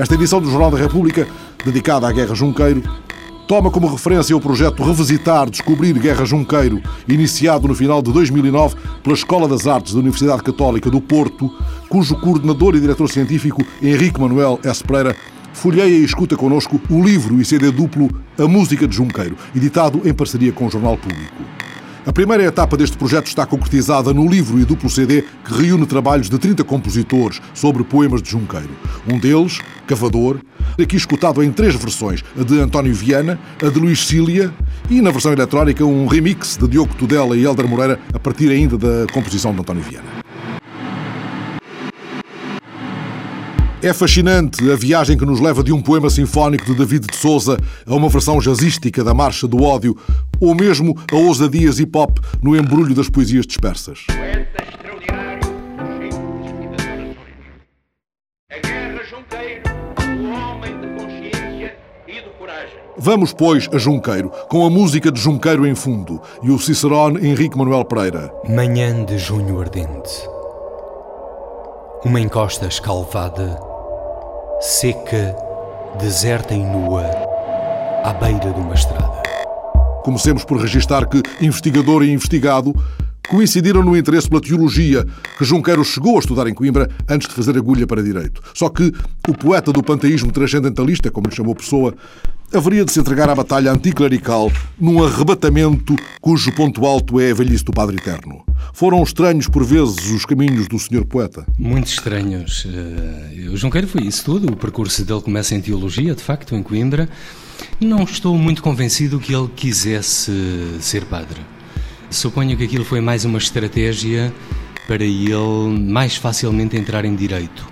Esta 0.00 0.14
edição 0.14 0.40
do 0.40 0.50
Jornal 0.50 0.70
da 0.70 0.78
República, 0.78 1.28
dedicada 1.62 2.08
à 2.08 2.12
Guerra 2.12 2.34
Junqueiro, 2.34 2.82
toma 3.46 3.70
como 3.70 3.86
referência 3.86 4.34
o 4.34 4.40
projeto 4.40 4.82
Revisitar, 4.82 5.50
Descobrir 5.50 5.92
Guerra 5.98 6.24
Junqueiro, 6.24 6.80
iniciado 7.06 7.68
no 7.68 7.74
final 7.74 8.00
de 8.00 8.10
2009 8.10 8.76
pela 9.02 9.14
Escola 9.14 9.46
das 9.46 9.66
Artes 9.66 9.92
da 9.92 10.00
Universidade 10.00 10.42
Católica 10.42 10.88
do 10.88 11.02
Porto, 11.02 11.52
cujo 11.90 12.18
coordenador 12.18 12.76
e 12.76 12.80
diretor 12.80 13.10
científico, 13.10 13.62
Henrique 13.82 14.18
Manuel 14.18 14.58
S. 14.64 14.82
Pereira, 14.82 15.14
folheia 15.52 15.98
e 15.98 16.02
escuta 16.02 16.34
connosco 16.34 16.80
o 16.88 17.04
livro 17.04 17.38
e 17.38 17.44
CD 17.44 17.70
duplo 17.70 18.08
A 18.38 18.48
Música 18.48 18.88
de 18.88 18.96
Junqueiro, 18.96 19.36
editado 19.54 20.00
em 20.08 20.14
parceria 20.14 20.50
com 20.50 20.64
o 20.64 20.70
Jornal 20.70 20.96
Público. 20.96 21.44
A 22.06 22.12
primeira 22.14 22.42
etapa 22.42 22.78
deste 22.78 22.96
projeto 22.96 23.26
está 23.26 23.44
concretizada 23.44 24.14
no 24.14 24.26
livro 24.26 24.58
e 24.58 24.64
duplo 24.64 24.88
CD 24.88 25.22
que 25.44 25.52
reúne 25.52 25.84
trabalhos 25.84 26.30
de 26.30 26.38
30 26.38 26.64
compositores 26.64 27.42
sobre 27.52 27.84
poemas 27.84 28.22
de 28.22 28.30
Junqueiro. 28.30 28.70
Um 29.06 29.18
deles, 29.18 29.60
Cavador, 29.86 30.40
aqui 30.80 30.96
escutado 30.96 31.42
em 31.42 31.52
três 31.52 31.74
versões: 31.74 32.24
a 32.38 32.42
de 32.42 32.58
António 32.58 32.94
Viana, 32.94 33.38
a 33.62 33.68
de 33.68 33.78
Luís 33.78 34.06
Cília 34.06 34.50
e, 34.88 35.02
na 35.02 35.10
versão 35.10 35.30
eletrónica, 35.30 35.84
um 35.84 36.06
remix 36.06 36.56
de 36.56 36.66
Diogo 36.68 36.94
Tudela 36.94 37.36
e 37.36 37.44
Helder 37.44 37.68
Moreira, 37.68 38.00
a 38.14 38.18
partir 38.18 38.50
ainda 38.50 38.78
da 38.78 39.12
composição 39.12 39.52
de 39.52 39.60
António 39.60 39.82
Viana. 39.82 40.20
É 43.82 43.94
fascinante 43.94 44.70
a 44.70 44.76
viagem 44.76 45.16
que 45.16 45.24
nos 45.24 45.40
leva 45.40 45.62
de 45.62 45.72
um 45.72 45.80
poema 45.80 46.10
sinfónico 46.10 46.66
de 46.66 46.74
David 46.74 47.06
de 47.06 47.16
Souza 47.16 47.58
a 47.86 47.94
uma 47.94 48.10
versão 48.10 48.38
jazzística 48.38 49.02
da 49.02 49.14
Marcha 49.14 49.48
do 49.48 49.62
Ódio, 49.62 49.96
ou 50.40 50.54
mesmo 50.54 50.96
a 51.12 51.16
ousadias 51.16 51.78
hip-hop 51.78 52.18
no 52.42 52.56
embrulho 52.56 52.94
das 52.94 53.08
poesias 53.10 53.46
dispersas. 53.46 54.04
Poeta 54.06 54.62
extraordinário, 54.62 55.40
cheio 55.98 56.10
de 56.10 56.48
inspirações. 56.48 57.16
A 58.50 58.58
guerra 58.66 59.04
junqueiro, 59.04 59.62
o 60.08 60.32
homem 60.32 60.80
de 60.80 60.86
consciência 61.00 61.76
e 62.08 62.14
de 62.14 62.30
coragem. 62.38 62.78
Vamos, 62.96 63.32
pois, 63.32 63.68
a 63.72 63.78
Junqueiro, 63.78 64.30
com 64.48 64.66
a 64.66 64.70
música 64.70 65.10
de 65.12 65.20
Junqueiro 65.20 65.66
em 65.66 65.74
fundo 65.74 66.20
e 66.42 66.50
o 66.50 66.58
Cicerone 66.58 67.26
Henrique 67.26 67.56
Manuel 67.56 67.84
Pereira. 67.84 68.32
Manhã 68.48 69.04
de 69.04 69.18
junho 69.18 69.60
ardente. 69.60 70.28
Uma 72.04 72.20
encosta 72.20 72.66
escalvada, 72.66 73.60
seca, 74.60 75.36
deserta 75.98 76.54
e 76.54 76.62
nua, 76.62 77.04
à 78.04 78.12
beira 78.14 78.52
de 78.52 78.60
uma 78.60 78.74
estrada. 78.74 79.29
Comecemos 80.02 80.44
por 80.44 80.60
registar 80.60 81.08
que 81.08 81.22
investigador 81.40 82.02
e 82.02 82.10
investigado 82.10 82.74
coincidiram 83.28 83.84
no 83.84 83.96
interesse 83.96 84.28
pela 84.28 84.40
teologia, 84.40 85.06
que 85.38 85.44
Junqueiro 85.44 85.84
chegou 85.84 86.16
a 86.16 86.20
estudar 86.20 86.48
em 86.48 86.54
Coimbra 86.54 86.90
antes 87.08 87.28
de 87.28 87.34
fazer 87.34 87.56
agulha 87.56 87.86
para 87.86 88.02
direito. 88.02 88.42
Só 88.54 88.68
que 88.68 88.92
o 89.28 89.34
poeta 89.34 89.72
do 89.72 89.82
panteísmo 89.82 90.32
transcendentalista, 90.32 91.10
como 91.10 91.28
lhe 91.28 91.36
chamou 91.36 91.54
Pessoa, 91.54 91.94
haveria 92.52 92.84
de 92.84 92.90
se 92.90 92.98
entregar 92.98 93.28
à 93.28 93.34
batalha 93.34 93.70
anticlerical 93.70 94.50
num 94.78 95.04
arrebatamento 95.04 95.94
cujo 96.20 96.50
ponto 96.52 96.84
alto 96.84 97.20
é 97.20 97.30
a 97.30 97.34
velhice 97.34 97.64
do 97.64 97.72
Padre 97.72 97.96
Eterno. 97.96 98.42
Foram 98.72 99.00
estranhos 99.02 99.46
por 99.46 99.64
vezes 99.64 100.10
os 100.10 100.24
caminhos 100.24 100.66
do 100.66 100.78
senhor 100.78 101.04
poeta. 101.04 101.46
Muito 101.56 101.86
estranhos. 101.86 102.66
Eh, 102.66 103.48
O 103.50 103.56
Junqueiro 103.56 103.86
foi 103.86 104.02
isso 104.02 104.24
tudo. 104.24 104.52
O 104.52 104.56
percurso 104.56 105.04
dele 105.04 105.20
começa 105.20 105.54
em 105.54 105.60
teologia, 105.60 106.14
de 106.14 106.22
facto, 106.22 106.54
em 106.56 106.62
Coimbra. 106.62 107.08
Não 107.80 108.02
estou 108.04 108.36
muito 108.36 108.62
convencido 108.62 109.18
que 109.18 109.34
ele 109.34 109.48
quisesse 109.48 110.32
ser 110.80 111.04
padre. 111.04 111.40
Suponho 112.10 112.56
que 112.56 112.64
aquilo 112.64 112.84
foi 112.84 113.00
mais 113.00 113.24
uma 113.24 113.38
estratégia 113.38 114.32
para 114.86 115.04
ele 115.04 115.78
mais 115.88 116.16
facilmente 116.16 116.76
entrar 116.76 117.04
em 117.04 117.14
direito. 117.14 117.68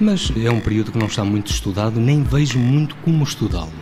Mas 0.00 0.32
é 0.42 0.50
um 0.50 0.60
período 0.60 0.90
que 0.90 0.98
não 0.98 1.06
está 1.06 1.24
muito 1.24 1.52
estudado, 1.52 2.00
nem 2.00 2.22
vejo 2.22 2.58
muito 2.58 2.96
como 2.96 3.22
estudá-lo. 3.22 3.72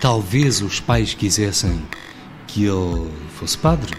Talvez 0.00 0.62
os 0.62 0.80
pais 0.80 1.14
quisessem 1.14 1.82
que 2.46 2.64
ele 2.64 3.10
fosse 3.34 3.58
padre. 3.58 3.92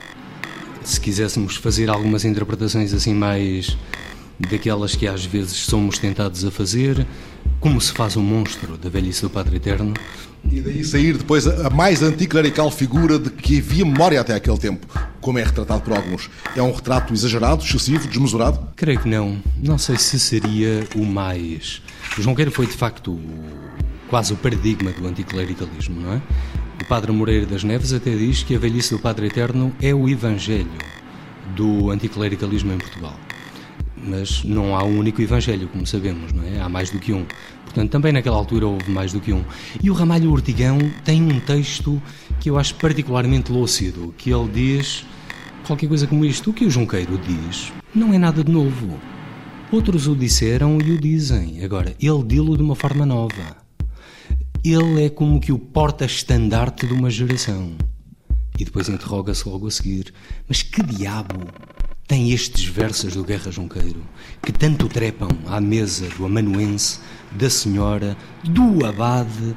Se 0.83 0.99
quiséssemos 0.99 1.57
fazer 1.57 1.89
algumas 1.89 2.23
interpretações 2.23 2.93
assim 2.93 3.13
mais 3.13 3.77
daquelas 4.39 4.95
que 4.95 5.07
às 5.07 5.25
vezes 5.25 5.57
somos 5.57 5.97
tentados 5.97 6.45
a 6.45 6.51
fazer, 6.51 7.05
como 7.67 7.81
se 7.81 7.91
faz 7.91 8.15
um 8.15 8.23
monstro 8.23 8.77
da 8.77 8.87
velhice 8.87 9.23
do 9.23 9.29
Padre 9.29 9.57
Eterno, 9.57 9.93
E 10.49 10.61
daí 10.61 10.85
sair 10.85 11.17
depois 11.17 11.45
a 11.45 11.69
mais 11.69 12.01
anticlerical 12.01 12.71
figura 12.71 13.19
de 13.19 13.29
que 13.29 13.57
havia 13.57 13.83
memória 13.83 14.21
até 14.21 14.33
aquele 14.33 14.57
tempo, 14.57 14.87
como 15.19 15.37
é 15.37 15.43
retratado 15.43 15.81
por 15.81 15.91
alguns. 15.91 16.29
É 16.55 16.61
um 16.61 16.71
retrato 16.71 17.13
exagerado, 17.13 17.61
excessivo, 17.61 18.07
desmesurado? 18.07 18.57
Creio 18.77 19.01
que 19.01 19.09
não. 19.09 19.43
Não 19.61 19.77
sei 19.77 19.97
se 19.97 20.17
seria 20.17 20.87
o 20.95 21.05
mais. 21.05 21.81
O 22.17 22.21
Junqueiro 22.21 22.51
foi 22.51 22.67
de 22.67 22.71
facto 22.71 23.19
quase 24.07 24.31
o 24.31 24.37
paradigma 24.37 24.91
do 24.91 25.05
anticlericalismo, 25.05 25.99
não 25.99 26.13
é? 26.13 26.21
O 26.81 26.85
Padre 26.85 27.11
Moreira 27.11 27.45
das 27.45 27.65
Neves 27.65 27.91
até 27.91 28.15
diz 28.15 28.43
que 28.43 28.55
a 28.55 28.59
velhice 28.59 28.95
do 28.95 28.99
Padre 28.99 29.27
Eterno 29.27 29.75
é 29.81 29.93
o 29.93 30.07
evangelho 30.07 30.71
do 31.53 31.91
anticlericalismo 31.91 32.71
em 32.71 32.77
Portugal. 32.77 33.19
Mas 33.97 34.43
não 34.43 34.73
há 34.73 34.83
um 34.83 34.99
único 34.99 35.21
evangelho, 35.21 35.67
como 35.67 35.85
sabemos, 35.85 36.31
não 36.31 36.43
é? 36.43 36.61
Há 36.61 36.69
mais 36.69 36.89
do 36.91 36.99
que 36.99 37.11
um. 37.11 37.25
Portanto, 37.77 37.91
também 37.91 38.11
naquela 38.11 38.37
altura 38.37 38.65
houve 38.65 38.89
mais 38.89 39.13
do 39.13 39.21
que 39.21 39.31
um. 39.31 39.43
E 39.83 39.91
o 39.91 39.93
Ramalho 39.93 40.31
Ortigão 40.31 40.79
tem 41.05 41.21
um 41.21 41.39
texto 41.39 42.01
que 42.39 42.49
eu 42.49 42.57
acho 42.57 42.73
particularmente 42.73 43.51
lúcido, 43.51 44.15
que 44.17 44.33
ele 44.33 44.49
diz 44.49 45.05
qualquer 45.63 45.87
coisa 45.87 46.07
como 46.07 46.25
isto. 46.25 46.49
O 46.49 46.53
que 46.53 46.65
o 46.65 46.71
Junqueiro 46.71 47.19
diz 47.19 47.71
não 47.93 48.11
é 48.11 48.17
nada 48.17 48.43
de 48.43 48.51
novo. 48.51 48.99
Outros 49.71 50.07
o 50.07 50.15
disseram 50.15 50.79
e 50.81 50.91
o 50.91 50.99
dizem. 50.99 51.63
Agora, 51.63 51.95
ele 52.01 52.23
dilo 52.23 52.57
de 52.57 52.63
uma 52.63 52.73
forma 52.73 53.05
nova. 53.05 53.57
Ele 54.63 55.05
é 55.05 55.09
como 55.11 55.39
que 55.39 55.51
o 55.51 55.59
porta-estandarte 55.59 56.87
de 56.87 56.93
uma 56.93 57.11
geração. 57.11 57.73
E 58.57 58.65
depois 58.65 58.89
interroga-se 58.89 59.47
logo 59.47 59.67
a 59.67 59.71
seguir: 59.71 60.11
mas 60.49 60.63
que 60.63 60.81
diabo 60.81 61.45
tem 62.07 62.31
estes 62.31 62.65
versos 62.65 63.13
do 63.13 63.23
Guerra 63.23 63.51
Junqueiro 63.51 64.01
que 64.41 64.51
tanto 64.51 64.87
trepam 64.87 65.27
à 65.47 65.59
mesa 65.59 66.07
do 66.17 66.25
amanuense, 66.25 66.99
da 67.31 67.49
senhora, 67.49 68.15
do 68.43 68.85
abade? 68.85 69.55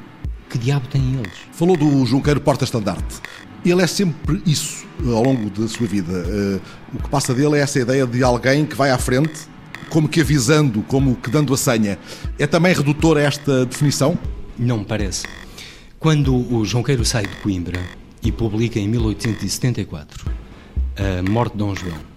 Que 0.49 0.57
diabo 0.57 0.85
têm 0.87 1.15
eles? 1.15 1.31
Falou 1.53 1.77
do 1.77 2.05
Junqueiro 2.05 2.41
porta-estandarte. 2.41 3.21
Ele 3.63 3.81
é 3.81 3.87
sempre 3.87 4.41
isso 4.45 4.85
ao 4.99 5.23
longo 5.23 5.49
da 5.49 5.65
sua 5.67 5.87
vida. 5.87 6.11
Eh, 6.11 6.59
O 6.93 7.01
que 7.01 7.09
passa 7.09 7.33
dele 7.33 7.55
é 7.55 7.61
essa 7.61 7.79
ideia 7.79 8.05
de 8.05 8.21
alguém 8.21 8.65
que 8.65 8.75
vai 8.75 8.91
à 8.91 8.97
frente, 8.97 9.47
como 9.89 10.09
que 10.09 10.19
avisando, 10.19 10.81
como 10.83 11.15
que 11.15 11.29
dando 11.29 11.53
a 11.53 11.57
senha. 11.57 11.97
É 12.37 12.45
também 12.45 12.73
redutora 12.73 13.21
esta 13.21 13.65
definição? 13.65 14.17
Não 14.59 14.79
me 14.79 14.85
parece. 14.85 15.25
Quando 15.99 16.35
o 16.53 16.65
Junqueiro 16.65 17.05
sai 17.05 17.25
de 17.27 17.35
Coimbra 17.37 17.79
e 18.21 18.29
publica 18.31 18.77
em 18.77 18.89
1874 18.89 20.25
a 20.97 21.31
Morte 21.31 21.53
de 21.53 21.59
Dom 21.59 21.73
João, 21.75 22.10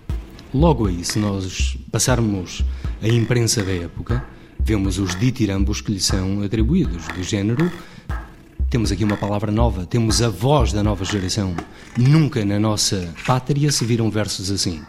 logo 0.54 0.86
aí, 0.86 1.04
se 1.04 1.18
nós 1.18 1.76
passarmos 1.90 2.64
a 3.02 3.08
imprensa 3.08 3.62
da 3.62 3.72
época, 3.72 4.24
vemos 4.60 4.98
os 4.98 5.18
ditirambos 5.18 5.80
que 5.80 5.92
lhe 5.92 6.00
são 6.00 6.42
atribuídos, 6.42 7.06
do 7.08 7.22
género. 7.22 7.70
Temos 8.70 8.90
aqui 8.90 9.04
uma 9.04 9.16
palavra 9.16 9.52
nova, 9.52 9.84
temos 9.84 10.22
a 10.22 10.28
voz 10.28 10.72
da 10.72 10.82
nova 10.82 11.04
geração. 11.04 11.54
Nunca 11.98 12.44
na 12.44 12.58
nossa 12.58 13.12
pátria 13.26 13.70
se 13.70 13.84
viram 13.84 14.10
versos 14.10 14.50
assim. 14.50 14.80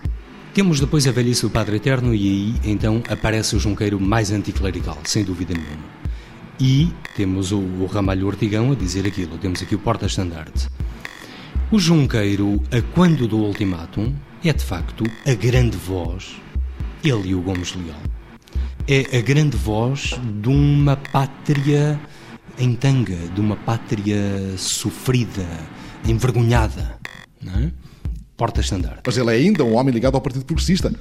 Temos 0.53 0.79
depois 0.79 1.05
a 1.07 1.11
velhice 1.11 1.41
do 1.41 1.49
Padre 1.49 1.77
Eterno 1.77 2.15
e 2.15 2.55
aí 2.63 2.71
então 2.71 3.03
aparece 3.09 3.55
o 3.55 3.59
Junqueiro 3.59 3.99
mais 3.99 4.31
anticlerical, 4.31 4.97
sem 5.03 5.23
dúvida 5.23 5.53
nenhuma. 5.53 5.83
E 6.59 6.89
temos 7.15 7.51
o, 7.51 7.57
o 7.59 7.85
Ramalho 7.85 8.27
Ortigão 8.27 8.71
a 8.71 8.75
dizer 8.75 9.05
aquilo, 9.05 9.37
temos 9.37 9.61
aqui 9.61 9.75
o 9.75 9.79
porta-estandarte. 9.79 10.69
O 11.69 11.77
Junqueiro, 11.77 12.61
a 12.71 12.81
quando 12.93 13.27
do 13.27 13.37
ultimátum, 13.37 14.13
é 14.49 14.53
de 14.53 14.63
facto 14.63 15.03
a 15.25 15.33
grande 15.33 15.75
voz, 15.75 16.35
ele 17.03 17.29
e 17.29 17.35
o 17.35 17.41
Gomes 17.41 17.73
Leal, 17.73 17.99
é 18.87 19.17
a 19.17 19.21
grande 19.21 19.57
voz 19.57 20.19
de 20.41 20.49
uma 20.49 20.95
pátria 20.95 21.99
em 22.59 22.75
tanga, 22.75 23.15
de 23.33 23.41
uma 23.41 23.55
pátria 23.55 24.55
sofrida, 24.57 25.47
envergonhada, 26.07 26.99
não 27.41 27.53
é? 27.53 27.71
Porta-estandarte. 28.37 29.01
Mas 29.05 29.17
ele 29.17 29.31
é 29.31 29.33
ainda 29.33 29.63
um 29.63 29.75
homem 29.75 29.93
ligado 29.93 30.13
ao 30.13 30.21
Partido 30.21 30.45
Progressista. 30.45 30.93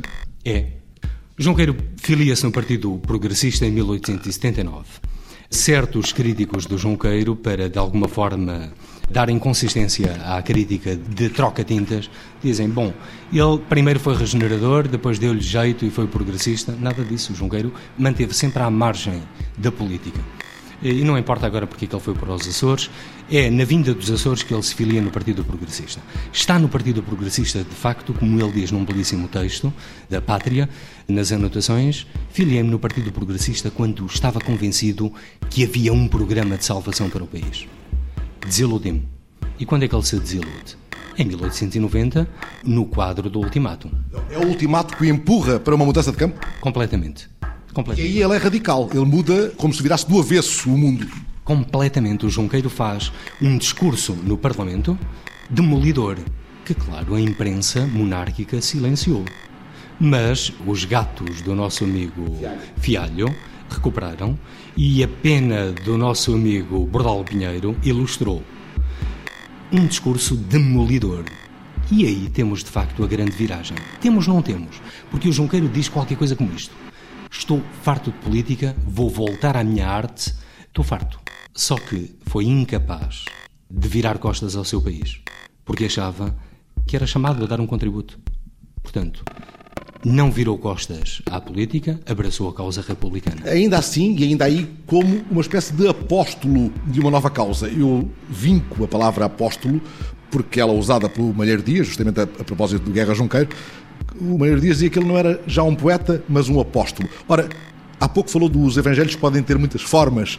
É. 0.42 0.68
João 1.36 1.54
Queiro 1.54 1.76
filia-se 1.98 2.44
no 2.44 2.52
Partido 2.52 2.98
Progressista 2.98 3.66
em 3.66 3.72
1879. 3.72 4.84
Certos 5.50 6.12
críticos 6.12 6.64
do 6.64 6.78
João 6.78 6.96
Queiro, 6.96 7.36
para 7.36 7.68
de 7.68 7.78
alguma 7.78 8.08
forma 8.08 8.72
darem 9.10 9.38
consistência 9.38 10.12
à 10.24 10.40
crítica 10.42 10.96
de 10.96 11.28
troca-tintas, 11.28 12.10
dizem: 12.42 12.68
bom, 12.68 12.92
ele 13.32 13.58
primeiro 13.68 14.00
foi 14.00 14.16
regenerador, 14.16 14.88
depois 14.88 15.18
deu-lhe 15.18 15.40
jeito 15.40 15.84
e 15.84 15.90
foi 15.90 16.06
progressista. 16.06 16.74
Nada 16.78 17.04
disso. 17.04 17.32
O 17.32 17.36
João 17.36 17.50
Queiro 17.50 17.72
manteve 17.98 18.34
sempre 18.34 18.62
à 18.62 18.70
margem 18.70 19.22
da 19.56 19.70
política. 19.70 20.20
E 20.82 21.02
não 21.02 21.16
importa 21.16 21.46
agora 21.46 21.66
porque 21.66 21.86
é 21.86 21.88
que 21.88 21.94
ele 21.94 22.02
foi 22.02 22.12
para 22.14 22.30
os 22.30 22.46
Açores, 22.46 22.90
é 23.30 23.48
na 23.48 23.64
vinda 23.64 23.94
dos 23.94 24.10
Açores 24.10 24.42
que 24.42 24.52
ele 24.52 24.62
se 24.62 24.74
filia 24.74 25.00
no 25.00 25.10
Partido 25.10 25.42
Progressista. 25.42 25.98
Está 26.30 26.58
no 26.58 26.68
Partido 26.68 27.02
Progressista, 27.02 27.60
de 27.60 27.74
facto, 27.74 28.12
como 28.12 28.38
ele 28.38 28.52
diz 28.52 28.70
num 28.70 28.84
belíssimo 28.84 29.26
texto 29.28 29.72
da 30.10 30.20
Pátria, 30.20 30.68
nas 31.08 31.32
anotações, 31.32 32.06
filiei-me 32.30 32.68
no 32.68 32.78
Partido 32.78 33.10
Progressista 33.12 33.70
quando 33.70 34.04
estava 34.04 34.40
convencido 34.40 35.10
que 35.48 35.64
havia 35.64 35.90
um 35.90 36.06
programa 36.06 36.58
de 36.58 36.66
salvação 36.66 37.08
para 37.08 37.24
o 37.24 37.26
país. 37.26 37.66
Desiludi-me. 38.44 39.08
E 39.58 39.64
quando 39.64 39.84
é 39.84 39.88
que 39.88 39.94
ele 39.94 40.02
se 40.02 40.18
desilude? 40.18 40.76
Em 41.16 41.24
1890, 41.24 42.28
no 42.64 42.86
quadro 42.86 43.30
do 43.30 43.38
ultimátum. 43.38 43.90
É 44.30 44.38
o 44.38 44.46
ultimato 44.46 44.96
que 44.96 45.04
o 45.04 45.06
empurra 45.06 45.60
para 45.60 45.74
uma 45.74 45.84
mudança 45.84 46.10
de 46.10 46.16
campo? 46.18 46.40
Completamente. 46.60 47.28
E 47.96 48.02
aí 48.02 48.22
ele 48.22 48.34
é 48.34 48.36
radical, 48.36 48.88
ele 48.92 49.04
muda 49.04 49.52
como 49.56 49.72
se 49.72 49.82
virasse 49.82 50.08
do 50.08 50.18
avesso 50.18 50.70
o 50.70 50.78
mundo. 50.78 51.08
Completamente. 51.44 52.24
O 52.24 52.30
Junqueiro 52.30 52.70
faz 52.70 53.12
um 53.40 53.58
discurso 53.58 54.12
no 54.12 54.38
Parlamento 54.38 54.98
demolidor, 55.50 56.16
que, 56.64 56.74
claro, 56.74 57.14
a 57.14 57.20
imprensa 57.20 57.86
monárquica 57.86 58.60
silenciou. 58.60 59.24
Mas 60.00 60.52
os 60.66 60.84
gatos 60.84 61.42
do 61.42 61.54
nosso 61.54 61.84
amigo 61.84 62.38
Fialho 62.76 63.34
recuperaram 63.68 64.38
e 64.76 65.04
a 65.04 65.08
pena 65.08 65.70
do 65.70 65.96
nosso 65.96 66.34
amigo 66.34 66.84
Bordal 66.86 67.22
Pinheiro 67.24 67.76
ilustrou. 67.82 68.42
Um 69.72 69.86
discurso 69.86 70.36
demolidor. 70.36 71.24
E 71.90 72.04
aí 72.04 72.28
temos 72.28 72.64
de 72.64 72.70
facto 72.70 73.04
a 73.04 73.06
grande 73.06 73.32
viragem. 73.32 73.76
Temos, 74.00 74.26
não 74.26 74.42
temos? 74.42 74.80
Porque 75.10 75.28
o 75.28 75.32
Junqueiro 75.32 75.68
diz 75.68 75.88
qualquer 75.88 76.16
coisa 76.16 76.34
como 76.34 76.52
isto. 76.54 76.74
Estou 77.30 77.62
farto 77.82 78.10
de 78.10 78.18
política, 78.18 78.74
vou 78.84 79.08
voltar 79.08 79.56
à 79.56 79.62
minha 79.62 79.88
arte, 79.88 80.34
estou 80.66 80.84
farto. 80.84 81.20
Só 81.52 81.76
que 81.76 82.16
foi 82.26 82.44
incapaz 82.44 83.26
de 83.70 83.88
virar 83.88 84.18
costas 84.18 84.56
ao 84.56 84.64
seu 84.64 84.82
país, 84.82 85.20
porque 85.64 85.84
achava 85.84 86.36
que 86.86 86.96
era 86.96 87.06
chamado 87.06 87.44
a 87.44 87.46
dar 87.46 87.60
um 87.60 87.66
contributo. 87.66 88.18
Portanto, 88.82 89.24
não 90.04 90.30
virou 90.30 90.58
costas 90.58 91.22
à 91.26 91.40
política, 91.40 91.98
abraçou 92.06 92.48
a 92.48 92.54
causa 92.54 92.84
republicana. 92.86 93.48
Ainda 93.48 93.78
assim, 93.78 94.14
e 94.18 94.24
ainda 94.24 94.44
aí, 94.44 94.70
como 94.86 95.24
uma 95.30 95.40
espécie 95.40 95.72
de 95.72 95.88
apóstolo 95.88 96.72
de 96.86 97.00
uma 97.00 97.10
nova 97.10 97.30
causa. 97.30 97.68
Eu 97.68 98.08
vinco 98.28 98.84
a 98.84 98.88
palavra 98.88 99.24
apóstolo 99.24 99.80
porque 100.30 100.60
ela 100.60 100.72
é 100.72 100.76
usada 100.76 101.08
pelo 101.08 101.32
Malheiro 101.32 101.62
Dias, 101.62 101.86
justamente 101.86 102.20
a, 102.20 102.24
a 102.24 102.44
propósito 102.44 102.84
do 102.84 102.90
Guerra 102.90 103.14
Junqueiro. 103.14 103.48
O 104.20 104.38
Malheiro 104.38 104.60
Dias 104.60 104.76
dizia 104.76 104.90
que 104.90 104.98
ele 104.98 105.06
não 105.06 105.16
era 105.16 105.40
já 105.46 105.62
um 105.62 105.74
poeta, 105.74 106.22
mas 106.28 106.48
um 106.48 106.60
apóstolo. 106.60 107.08
Ora, 107.28 107.48
há 108.04 108.08
pouco 108.08 108.30
falou 108.30 108.50
dos 108.50 108.76
evangelhos 108.76 109.14
que 109.14 109.20
podem 109.20 109.42
ter 109.42 109.56
muitas 109.58 109.80
formas. 109.80 110.38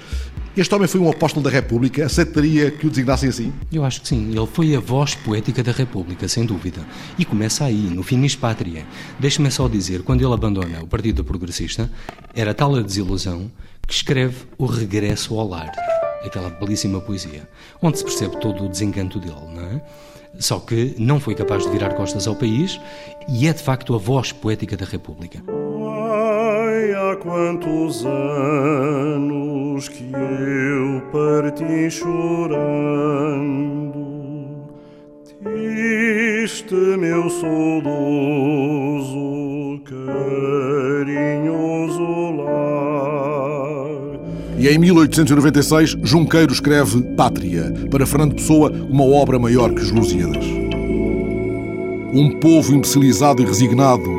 Este 0.55 0.73
homem 0.73 0.87
foi 0.87 1.01
um 1.01 1.09
apóstolo 1.09 1.43
da 1.43 1.49
República, 1.49 2.05
aceitaria 2.05 2.71
que 2.71 2.85
o 2.85 2.89
designassem 2.89 3.27
assim? 3.27 3.51
Eu 3.73 3.83
acho 3.83 4.01
que 4.01 4.07
sim. 4.07 4.29
Ele 4.29 4.47
foi 4.47 4.75
a 4.75 4.79
voz 4.79 5.15
poética 5.15 5.61
da 5.63 5.71
República, 5.71 6.27
sem 6.27 6.45
dúvida. 6.45 6.85
E 7.17 7.25
começa 7.25 7.65
aí, 7.65 7.89
no 7.89 8.03
Finis 8.03 8.35
Patria. 8.35 8.85
Deixe-me 9.19 9.51
só 9.51 9.67
dizer, 9.67 10.03
quando 10.03 10.23
ele 10.23 10.33
abandona 10.33 10.81
o 10.81 10.87
Partido 10.87 11.25
Progressista, 11.25 11.91
era 12.33 12.53
tal 12.53 12.75
a 12.75 12.81
desilusão 12.81 13.51
que 13.85 13.93
escreve 13.93 14.45
O 14.57 14.65
Regresso 14.65 15.37
ao 15.37 15.47
Lar, 15.47 15.71
aquela 16.23 16.49
belíssima 16.49 17.01
poesia, 17.01 17.49
onde 17.81 17.97
se 17.97 18.03
percebe 18.03 18.39
todo 18.39 18.63
o 18.63 18.69
desencanto 18.69 19.19
dele, 19.19 19.35
não 19.53 19.63
é? 19.63 19.81
Só 20.39 20.59
que 20.59 20.95
não 20.97 21.19
foi 21.19 21.33
capaz 21.33 21.63
de 21.63 21.69
virar 21.69 21.93
costas 21.95 22.27
ao 22.27 22.35
país 22.35 22.79
e 23.27 23.47
é 23.47 23.53
de 23.53 23.63
facto 23.63 23.95
a 23.95 23.97
voz 23.97 24.31
poética 24.31 24.77
da 24.77 24.85
República. 24.85 25.43
Quantos 27.21 28.05
anos 28.05 29.89
que 29.89 30.11
eu 30.13 31.01
parti 31.11 31.89
chorando, 31.89 32.53
triste 35.43 36.75
meu 36.75 37.27
saudoso, 37.29 37.89
carinhoso 39.85 42.03
lar. 42.37 43.89
E 44.59 44.67
em 44.67 44.77
1896, 44.77 45.97
Junqueiro 46.03 46.53
escreve 46.53 47.01
Pátria, 47.15 47.73
para 47.89 48.05
Fernando 48.05 48.35
Pessoa, 48.35 48.69
uma 48.71 49.05
obra 49.05 49.39
maior 49.39 49.73
que 49.73 49.81
os 49.81 49.89
Lusíadas. 49.91 50.45
Um 52.13 52.37
povo 52.39 52.71
imbecilizado 52.73 53.41
e 53.41 53.45
resignado, 53.45 54.09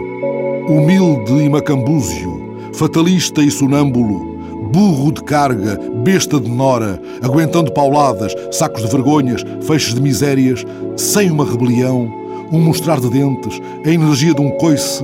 humilde 0.68 1.34
e 1.34 1.48
macambúzio, 1.48 2.35
fatalista 2.76 3.40
e 3.42 3.50
sonâmbulo, 3.50 4.36
burro 4.70 5.10
de 5.10 5.22
carga, 5.24 5.80
besta 6.04 6.38
de 6.38 6.50
nora, 6.50 7.00
aguentando 7.22 7.72
pauladas, 7.72 8.34
sacos 8.52 8.82
de 8.82 8.90
vergonhas, 8.90 9.42
feixes 9.62 9.94
de 9.94 10.00
misérias, 10.02 10.62
sem 10.94 11.30
uma 11.30 11.46
rebelião, 11.46 12.12
um 12.52 12.60
mostrar 12.60 13.00
de 13.00 13.08
dentes, 13.08 13.58
a 13.82 13.88
energia 13.88 14.34
de 14.34 14.42
um 14.42 14.50
coice, 14.50 15.02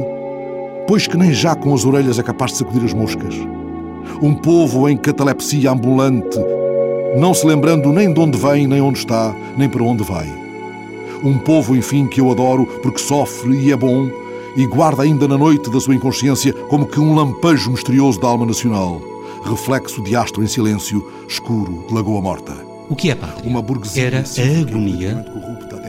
pois 0.86 1.06
que 1.06 1.16
nem 1.16 1.32
já 1.32 1.54
com 1.54 1.72
as 1.72 1.86
orelhas 1.86 2.18
é 2.18 2.22
capaz 2.22 2.52
de 2.52 2.58
sacudir 2.58 2.84
as 2.84 2.92
moscas. 2.92 3.34
Um 4.20 4.34
povo 4.34 4.86
em 4.86 4.96
catalepsia 4.96 5.70
ambulante, 5.70 6.38
não 7.16 7.32
se 7.32 7.46
lembrando 7.46 7.90
nem 7.90 8.12
de 8.12 8.20
onde 8.20 8.36
vem, 8.36 8.66
nem 8.66 8.82
onde 8.82 8.98
está, 8.98 9.34
nem 9.56 9.68
para 9.68 9.82
onde 9.82 10.04
vai. 10.04 10.28
Um 11.24 11.38
povo, 11.38 11.74
enfim, 11.74 12.06
que 12.06 12.20
eu 12.20 12.30
adoro 12.30 12.66
porque 12.82 13.00
sofre 13.00 13.56
e 13.56 13.72
é 13.72 13.76
bom 13.76 14.10
e 14.56 14.66
guarda 14.66 15.02
ainda 15.02 15.26
na 15.26 15.38
noite 15.38 15.70
da 15.70 15.80
sua 15.80 15.94
inconsciência 15.94 16.52
como 16.52 16.86
que 16.86 17.00
um 17.00 17.14
lampejo 17.14 17.70
misterioso 17.70 18.20
da 18.20 18.28
alma 18.28 18.46
nacional, 18.46 19.00
reflexo 19.44 20.02
de 20.02 20.14
astro 20.14 20.42
em 20.42 20.46
silêncio, 20.46 21.10
escuro 21.28 21.84
de 21.88 21.94
lagoa 21.94 22.20
morta. 22.20 22.52
O 22.88 22.96
que 22.96 23.10
é 23.10 23.14
pátria? 23.14 23.48
Uma 23.48 23.62
burguesia 23.62 24.06
Era 24.06 24.18
a 24.18 24.60
agonia, 24.60 25.24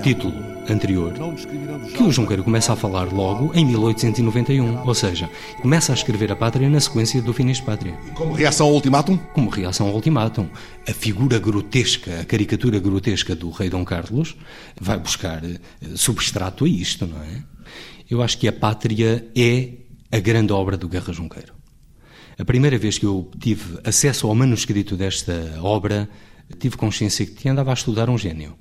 título 0.01 0.53
anterior, 0.69 1.13
que 1.95 2.03
o 2.03 2.11
Junqueiro 2.11 2.43
começa 2.43 2.73
a 2.73 2.75
falar 2.75 3.11
logo 3.11 3.51
em 3.53 3.65
1891, 3.65 4.87
ou 4.87 4.93
seja, 4.93 5.29
começa 5.61 5.91
a 5.91 5.95
escrever 5.95 6.31
a 6.31 6.35
pátria 6.35 6.69
na 6.69 6.79
sequência 6.79 7.21
do 7.21 7.33
Finis 7.33 7.59
Pátria. 7.59 7.93
Como 8.15 8.33
reação 8.33 8.67
ao 8.67 8.73
ultimátum? 8.73 9.17
Como 9.33 9.49
reação 9.49 9.87
ao 9.87 9.93
ultimátum, 9.93 10.47
a 10.87 10.93
figura 10.93 11.39
grotesca, 11.39 12.21
a 12.21 12.25
caricatura 12.25 12.79
grotesca 12.79 13.35
do 13.35 13.49
rei 13.49 13.69
Dom 13.69 13.83
Carlos 13.83 14.35
vai 14.79 14.97
buscar 14.97 15.43
eh, 15.43 15.59
substrato 15.95 16.65
a 16.65 16.69
isto, 16.69 17.05
não 17.05 17.17
é? 17.17 17.52
Eu 18.13 18.21
acho 18.21 18.37
que 18.37 18.47
a 18.47 18.53
pátria 18.53 19.27
é 19.35 19.69
a 20.11 20.19
grande 20.19 20.53
obra 20.53 20.77
do 20.77 20.87
Guerra 20.87 21.11
Junqueiro. 21.11 21.55
A 22.37 22.45
primeira 22.45 22.77
vez 22.77 22.99
que 22.99 23.07
eu 23.07 23.31
tive 23.39 23.79
acesso 23.83 24.27
ao 24.27 24.35
manuscrito 24.35 24.95
desta 24.95 25.33
obra, 25.63 26.07
tive 26.59 26.77
consciência 26.77 27.25
que 27.25 27.49
andava 27.49 27.71
a 27.71 27.73
estudar 27.73 28.11
um 28.11 28.17
gênio. 28.17 28.55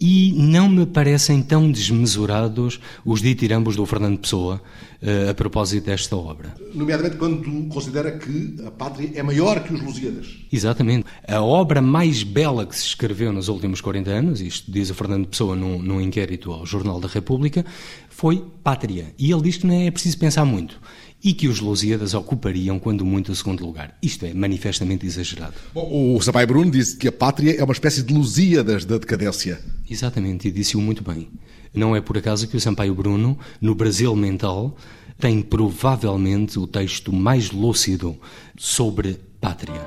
E 0.00 0.32
não 0.32 0.68
me 0.68 0.86
parecem 0.86 1.42
tão 1.42 1.70
desmesurados 1.70 2.78
os 3.04 3.20
ditirambos 3.20 3.74
do 3.74 3.84
Fernando 3.84 4.18
Pessoa 4.18 4.62
eh, 5.02 5.30
a 5.30 5.34
propósito 5.34 5.86
desta 5.86 6.16
obra. 6.16 6.54
Nomeadamente 6.74 7.16
quando 7.16 7.68
considera 7.68 8.18
que 8.18 8.56
a 8.66 8.70
pátria 8.70 9.10
é 9.14 9.22
maior 9.22 9.62
que 9.62 9.72
os 9.72 9.80
Lusíadas. 9.80 10.38
Exatamente. 10.52 11.06
A 11.26 11.40
obra 11.40 11.80
mais 11.80 12.22
bela 12.22 12.66
que 12.66 12.76
se 12.76 12.86
escreveu 12.86 13.32
nos 13.32 13.48
últimos 13.48 13.80
40 13.80 14.10
anos, 14.10 14.40
isto 14.40 14.70
diz 14.70 14.90
o 14.90 14.94
Fernando 14.94 15.26
Pessoa 15.26 15.54
num, 15.54 15.80
num 15.80 16.00
inquérito 16.00 16.52
ao 16.52 16.66
Jornal 16.66 17.00
da 17.00 17.08
República, 17.08 17.64
foi 18.08 18.44
Pátria. 18.62 19.14
E 19.18 19.30
ele 19.30 19.42
diz 19.42 19.56
que 19.56 19.66
não 19.66 19.74
é 19.74 19.90
preciso 19.90 20.18
pensar 20.18 20.44
muito. 20.44 20.80
E 21.22 21.32
que 21.32 21.48
os 21.48 21.58
Lusíadas 21.60 22.14
ocupariam, 22.14 22.78
quando 22.78 23.04
muito, 23.04 23.32
o 23.32 23.34
segundo 23.34 23.66
lugar. 23.66 23.96
Isto 24.00 24.26
é 24.26 24.32
manifestamente 24.32 25.04
exagerado. 25.04 25.54
Bom, 25.74 26.14
o 26.16 26.20
Sampaio 26.20 26.46
Bruno 26.46 26.70
disse 26.70 26.96
que 26.96 27.08
a 27.08 27.12
pátria 27.12 27.56
é 27.58 27.64
uma 27.64 27.72
espécie 27.72 28.02
de 28.02 28.14
Lusíadas 28.14 28.84
da 28.84 28.98
decadência. 28.98 29.60
Exatamente, 29.90 30.46
e 30.48 30.52
disse-o 30.52 30.80
muito 30.80 31.02
bem. 31.02 31.28
Não 31.74 31.94
é 31.94 32.00
por 32.00 32.16
acaso 32.16 32.46
que 32.46 32.56
o 32.56 32.60
Sampaio 32.60 32.94
Bruno, 32.94 33.38
no 33.60 33.74
Brasil 33.74 34.14
Mental, 34.14 34.76
tem 35.18 35.42
provavelmente 35.42 36.58
o 36.58 36.66
texto 36.66 37.12
mais 37.12 37.50
lúcido 37.50 38.16
sobre 38.56 39.18
pátria. 39.40 39.86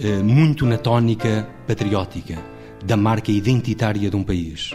Eh, 0.00 0.22
Muito 0.22 0.64
na 0.64 0.78
tónica 0.78 1.48
patriótica, 1.66 2.42
da 2.84 2.96
marca 2.96 3.30
identitária 3.30 4.08
de 4.08 4.16
um 4.16 4.24
país. 4.24 4.70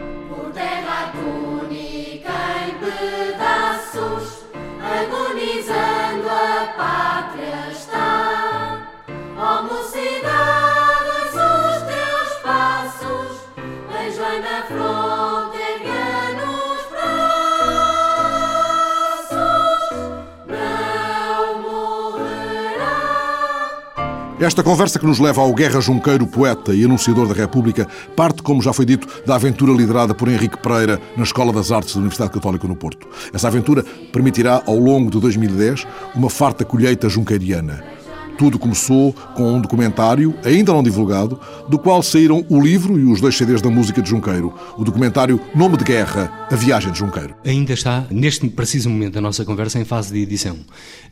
Esta 24.39 24.61
conversa 24.61 24.99
que 24.99 25.05
nos 25.07 25.17
leva 25.17 25.41
ao 25.41 25.51
Guerra 25.51 25.81
Junqueiro, 25.81 26.27
poeta 26.27 26.71
e 26.71 26.85
anunciador 26.85 27.27
da 27.27 27.33
República, 27.33 27.87
parte, 28.15 28.43
como 28.43 28.61
já 28.61 28.71
foi 28.71 28.85
dito, 28.85 29.07
da 29.25 29.33
aventura 29.33 29.73
liderada 29.73 30.13
por 30.13 30.27
Henrique 30.27 30.59
Pereira 30.59 31.01
na 31.17 31.23
Escola 31.23 31.51
das 31.51 31.71
Artes 31.71 31.95
da 31.95 32.01
Universidade 32.01 32.33
Católica 32.33 32.67
no 32.67 32.75
Porto. 32.75 33.07
Essa 33.33 33.47
aventura 33.47 33.83
permitirá, 34.13 34.61
ao 34.67 34.77
longo 34.77 35.09
de 35.09 35.19
2010, 35.19 35.87
uma 36.13 36.29
farta 36.29 36.63
colheita 36.63 37.09
junqueiriana. 37.09 37.96
Tudo 38.37 38.59
começou 38.59 39.13
com 39.35 39.53
um 39.53 39.59
documentário, 39.59 40.35
ainda 40.45 40.71
não 40.71 40.83
divulgado, 40.83 41.39
do 41.67 41.79
qual 41.79 42.03
saíram 42.03 42.45
o 42.47 42.61
livro 42.61 42.99
e 42.99 43.03
os 43.03 43.19
dois 43.19 43.35
CDs 43.35 43.63
da 43.63 43.69
música 43.69 43.99
de 43.99 44.09
Junqueiro. 44.11 44.53
O 44.77 44.83
documentário 44.83 45.41
Nome 45.55 45.75
de 45.75 45.83
Guerra, 45.83 46.47
A 46.51 46.55
Viagem 46.55 46.91
de 46.91 46.99
Junqueiro. 46.99 47.35
Ainda 47.43 47.73
está, 47.73 48.05
neste 48.11 48.47
preciso 48.49 48.91
momento 48.91 49.15
da 49.15 49.21
nossa 49.21 49.43
conversa, 49.43 49.79
em 49.79 49.85
fase 49.85 50.13
de 50.13 50.19
edição. 50.21 50.55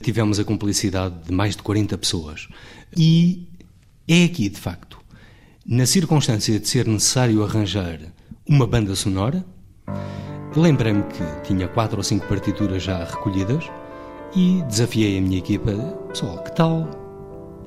Tivemos 0.03 0.39
a 0.39 0.43
cumplicidade 0.43 1.15
de 1.25 1.33
mais 1.33 1.55
de 1.55 1.63
40 1.63 1.97
pessoas. 1.97 2.47
E 2.95 3.47
é 4.07 4.25
aqui, 4.25 4.47
de 4.47 4.59
facto, 4.59 4.99
na 5.65 5.87
circunstância 5.87 6.59
de 6.59 6.67
ser 6.67 6.87
necessário 6.87 7.43
arranjar 7.43 7.97
uma 8.47 8.67
banda 8.67 8.95
sonora, 8.95 9.43
lembrei-me 10.55 11.01
que 11.03 11.47
tinha 11.47 11.67
quatro 11.67 11.97
ou 11.97 12.03
cinco 12.03 12.27
partituras 12.27 12.83
já 12.83 13.03
recolhidas 13.03 13.65
e 14.35 14.61
desafiei 14.67 15.17
a 15.17 15.21
minha 15.21 15.39
equipa. 15.39 15.71
Pessoal, 16.09 16.43
que 16.43 16.55
tal 16.55 17.04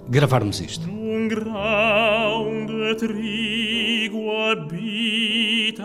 gravarmos 0.08 0.60
isto? 0.60 0.88
Num 0.88 1.28
grão 1.28 2.66
de 2.66 2.94
trigo 2.94 4.30
habita, 4.30 5.84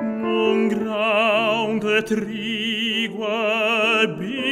num 0.00 0.68
grão 0.68 1.78
de 1.78 2.02
trigo 2.02 3.24
habita. 3.24 4.48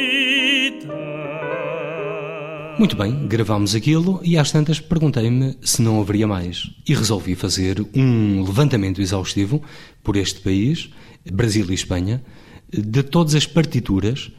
Muito 2.78 2.96
bem, 2.96 3.26
gravámos 3.26 3.74
aquilo 3.74 4.20
e 4.22 4.36
às 4.36 4.50
tantas 4.50 4.80
perguntei-me 4.80 5.56
se 5.62 5.80
não 5.80 6.00
haveria 6.00 6.26
mais. 6.26 6.70
E 6.86 6.92
resolvi 6.94 7.34
fazer 7.34 7.80
um 7.94 8.42
levantamento 8.42 9.00
exaustivo 9.00 9.62
por 10.02 10.16
este 10.16 10.40
país, 10.40 10.90
Brasil 11.32 11.64
e 11.70 11.74
Espanha, 11.74 12.22
de 12.70 13.02
todas 13.02 13.34
as 13.34 13.46
partituras 13.46 14.30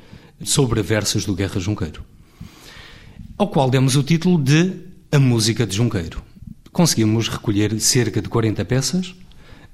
sobre 0.43 0.81
versos 0.83 1.25
do 1.25 1.33
Guerra 1.33 1.59
Junqueiro. 1.59 2.03
Ao 3.39 3.47
qual 3.47 3.69
demos 3.69 3.95
o 3.95 4.01
título 4.01 4.41
de 4.41 4.73
A 5.11 5.19
Música 5.19 5.67
de 5.67 5.75
Junqueiro. 5.75 6.23
Conseguimos 6.71 7.27
recolher 7.27 7.79
cerca 7.79 8.19
de 8.19 8.27
40 8.27 8.65
peças, 8.65 9.13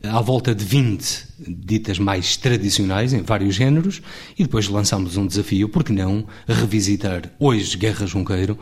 à 0.03 0.19
volta 0.19 0.53
de 0.53 0.65
20 0.65 1.27
ditas 1.47 1.97
mais 1.97 2.35
tradicionais 2.35 3.13
em 3.13 3.21
vários 3.21 3.55
géneros, 3.55 4.01
e 4.37 4.43
depois 4.43 4.67
lançámos 4.67 5.15
um 5.15 5.25
desafio, 5.25 5.69
por 5.69 5.81
que 5.81 5.93
não 5.93 6.27
revisitar 6.45 7.31
hoje 7.39 7.77
Guerra 7.77 8.05
Junqueiro, 8.05 8.59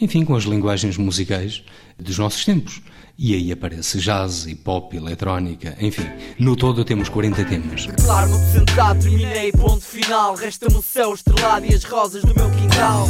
enfim, 0.00 0.24
com 0.24 0.36
as 0.36 0.44
linguagens 0.44 0.96
musicais 0.96 1.64
dos 1.98 2.16
nossos 2.16 2.44
tempos. 2.44 2.80
E 3.18 3.34
aí 3.34 3.50
aparece 3.50 3.98
jazz, 3.98 4.46
hip 4.46 4.62
hop, 4.66 4.94
eletrónica, 4.94 5.76
enfim, 5.80 6.06
no 6.38 6.54
todo 6.54 6.84
temos 6.84 7.08
40 7.08 7.44
temas. 7.44 7.86
Declaro-me 7.86 9.00
terminei, 9.02 9.50
ponto 9.50 9.84
final. 9.84 10.36
Resta-me 10.36 10.76
o 10.76 10.82
céu 10.82 11.12
estrelado 11.12 11.66
e 11.66 11.74
as 11.74 11.82
rosas 11.82 12.22
do 12.22 12.32
meu 12.36 12.48
quintal. 12.52 13.08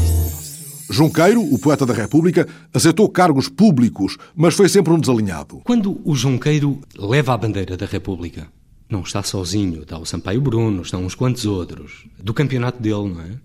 Junqueiro, 0.90 1.42
o 1.42 1.58
poeta 1.58 1.86
da 1.86 1.94
República, 1.94 2.46
aceitou 2.72 3.08
cargos 3.08 3.48
públicos, 3.48 4.16
mas 4.34 4.54
foi 4.54 4.68
sempre 4.68 4.92
um 4.92 4.98
desalinhado. 4.98 5.60
Quando 5.64 6.00
o 6.04 6.14
Junqueiro 6.14 6.80
leva 6.96 7.32
a 7.32 7.38
bandeira 7.38 7.76
da 7.76 7.86
República, 7.86 8.48
não 8.88 9.00
está 9.00 9.22
sozinho, 9.22 9.82
está 9.82 9.98
o 9.98 10.04
Sampaio 10.04 10.40
Bruno, 10.40 10.82
estão 10.82 11.04
uns 11.04 11.14
quantos 11.14 11.46
outros, 11.46 12.06
do 12.22 12.34
campeonato 12.34 12.82
dele, 12.82 13.08
não 13.08 13.20
é? 13.20 13.38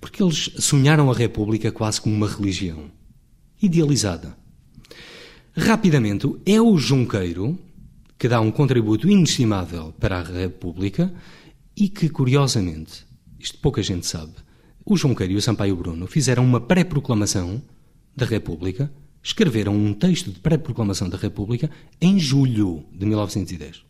Porque 0.00 0.22
eles 0.22 0.50
sonharam 0.58 1.10
a 1.10 1.14
República 1.14 1.70
quase 1.70 2.00
como 2.00 2.16
uma 2.16 2.28
religião, 2.28 2.90
idealizada. 3.62 4.36
Rapidamente, 5.56 6.28
é 6.44 6.60
o 6.60 6.76
Junqueiro 6.76 7.58
que 8.18 8.28
dá 8.28 8.40
um 8.40 8.50
contributo 8.50 9.08
inestimável 9.08 9.92
para 9.98 10.18
a 10.18 10.22
República 10.22 11.12
e 11.76 11.88
que, 11.88 12.08
curiosamente, 12.08 13.04
isto 13.38 13.58
pouca 13.58 13.82
gente 13.82 14.06
sabe, 14.06 14.32
o 14.84 14.96
Junqueiro 14.96 15.32
e 15.32 15.36
o 15.36 15.42
Sampaio 15.42 15.76
Bruno 15.76 16.06
fizeram 16.06 16.44
uma 16.44 16.60
pré-proclamação 16.60 17.62
da 18.16 18.26
República, 18.26 18.92
escreveram 19.22 19.74
um 19.74 19.94
texto 19.94 20.30
de 20.30 20.40
pré-proclamação 20.40 21.08
da 21.08 21.16
República 21.16 21.70
em 22.00 22.18
julho 22.18 22.84
de 22.92 23.06
1910. 23.06 23.84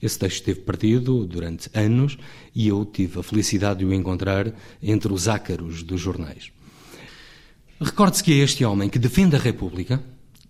Esse 0.00 0.18
texto 0.18 0.36
esteve 0.36 0.60
partido 0.60 1.26
durante 1.26 1.70
anos 1.74 2.18
e 2.54 2.68
eu 2.68 2.84
tive 2.84 3.18
a 3.18 3.22
felicidade 3.22 3.80
de 3.80 3.84
o 3.84 3.92
encontrar 3.92 4.52
entre 4.82 5.12
os 5.12 5.28
ácaros 5.28 5.82
dos 5.82 6.00
jornais. 6.00 6.52
Recorde-se 7.80 8.22
que 8.22 8.32
é 8.32 8.36
este 8.36 8.64
homem 8.64 8.88
que 8.88 8.98
defende 8.98 9.36
a 9.36 9.38
República, 9.38 10.02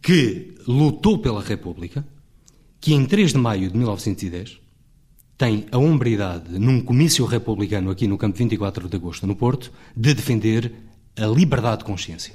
que 0.02 0.54
lutou 0.66 1.18
pela 1.18 1.42
República, 1.42 2.06
que 2.80 2.94
em 2.94 3.04
3 3.04 3.32
de 3.32 3.38
maio 3.38 3.70
de 3.70 3.76
1910 3.76 4.60
tem 5.36 5.66
a 5.70 5.78
hombridade, 5.78 6.58
num 6.58 6.80
comício 6.80 7.24
republicano 7.26 7.90
aqui 7.90 8.06
no 8.06 8.16
campo 8.16 8.38
24 8.38 8.88
de 8.88 8.96
agosto, 8.96 9.26
no 9.26 9.36
Porto, 9.36 9.70
de 9.94 10.14
defender 10.14 10.72
a 11.16 11.26
liberdade 11.26 11.78
de 11.78 11.84
consciência. 11.84 12.34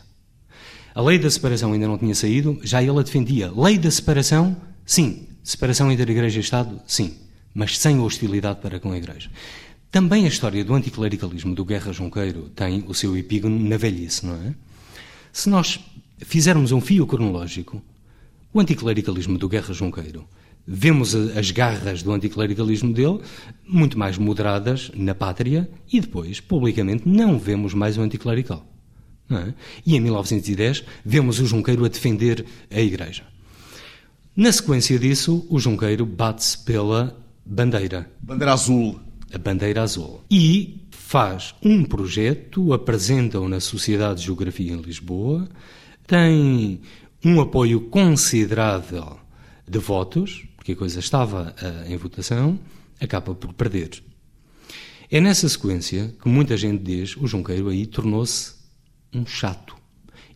A 0.93 1.01
lei 1.01 1.17
da 1.17 1.29
separação 1.29 1.73
ainda 1.73 1.87
não 1.87 1.97
tinha 1.97 2.13
saído, 2.13 2.59
já 2.63 2.81
ele 2.81 2.99
a 2.99 3.01
defendia. 3.01 3.51
Lei 3.55 3.77
da 3.77 3.89
separação, 3.89 4.55
sim. 4.85 5.27
Separação 5.43 5.91
entre 5.91 6.11
Igreja 6.11 6.37
e 6.37 6.41
Estado, 6.41 6.81
sim. 6.85 7.15
Mas 7.53 7.77
sem 7.77 7.99
hostilidade 7.99 8.59
para 8.59 8.79
com 8.79 8.91
a 8.91 8.97
Igreja. 8.97 9.29
Também 9.89 10.25
a 10.25 10.27
história 10.27 10.63
do 10.63 10.73
anticlericalismo 10.73 11.55
do 11.55 11.65
Guerra 11.65 11.91
Junqueiro 11.91 12.49
tem 12.49 12.83
o 12.87 12.93
seu 12.93 13.17
epígono 13.17 13.57
na 13.67 13.77
velhice, 13.77 14.25
não 14.25 14.35
é? 14.35 14.53
Se 15.33 15.49
nós 15.49 15.79
fizermos 16.19 16.71
um 16.71 16.79
fio 16.79 17.07
cronológico, 17.07 17.81
o 18.53 18.59
anticlericalismo 18.59 19.37
do 19.37 19.49
Guerra 19.49 19.73
Junqueiro, 19.73 20.27
vemos 20.65 21.15
as 21.15 21.51
garras 21.51 22.03
do 22.03 22.11
anticlericalismo 22.11 22.93
dele 22.93 23.19
muito 23.67 23.97
mais 23.97 24.17
moderadas 24.17 24.91
na 24.95 25.15
pátria 25.15 25.69
e 25.91 25.99
depois, 25.99 26.39
publicamente, 26.39 27.07
não 27.07 27.37
vemos 27.37 27.73
mais 27.73 27.97
o 27.97 28.01
anticlerical. 28.01 28.65
É? 29.29 29.53
E 29.85 29.95
em 29.95 29.99
1910 29.99 30.83
vemos 31.05 31.39
o 31.39 31.45
Junqueiro 31.45 31.85
a 31.85 31.87
defender 31.87 32.45
a 32.69 32.81
Igreja. 32.81 33.23
Na 34.35 34.51
sequência 34.51 34.97
disso, 34.99 35.45
o 35.49 35.59
Junqueiro 35.59 36.05
bate-se 36.05 36.57
pela 36.59 37.17
bandeira. 37.45 38.09
Bandeira 38.21 38.53
azul. 38.53 38.99
A 39.33 39.37
bandeira 39.37 39.81
azul. 39.81 40.21
E 40.29 40.81
faz 40.89 41.53
um 41.63 41.83
projeto, 41.83 42.73
apresenta-o 42.73 43.49
na 43.49 43.59
Sociedade 43.59 44.19
de 44.19 44.25
Geografia 44.27 44.71
em 44.71 44.81
Lisboa, 44.81 45.47
tem 46.07 46.81
um 47.23 47.39
apoio 47.41 47.81
considerável 47.81 49.19
de 49.67 49.79
votos, 49.79 50.45
porque 50.61 50.73
a 50.73 50.75
coisa 50.75 50.99
estava 50.99 51.55
uh, 51.59 51.91
em 51.91 51.97
votação, 51.97 52.59
acaba 52.99 53.33
por 53.33 53.51
perder. 53.51 54.03
É 55.09 55.19
nessa 55.19 55.49
sequência 55.49 56.13
que 56.21 56.29
muita 56.29 56.55
gente 56.55 56.83
diz 56.83 57.17
o 57.17 57.25
Junqueiro 57.25 57.67
aí 57.67 57.87
tornou-se 57.87 58.53
um 59.11 59.25
chato. 59.25 59.75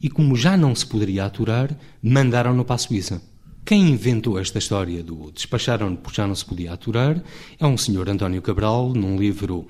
E 0.01 0.09
como 0.09 0.35
já 0.35 0.57
não 0.57 0.73
se 0.73 0.83
poderia 0.83 1.25
aturar, 1.25 1.77
mandaram-no 2.01 2.65
para 2.65 2.73
a 2.73 2.79
Suíça. 2.79 3.21
Quem 3.63 3.88
inventou 3.88 4.39
esta 4.39 4.57
história 4.57 5.03
do 5.03 5.31
despacharam-no 5.31 5.95
porque 5.95 6.17
já 6.17 6.25
não 6.25 6.33
se 6.33 6.43
podia 6.43 6.73
aturar 6.73 7.23
é 7.59 7.67
um 7.67 7.77
senhor 7.77 8.09
António 8.09 8.41
Cabral, 8.41 8.95
num 8.95 9.17
livro 9.17 9.67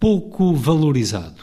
pouco 0.00 0.54
valorizado, 0.54 1.42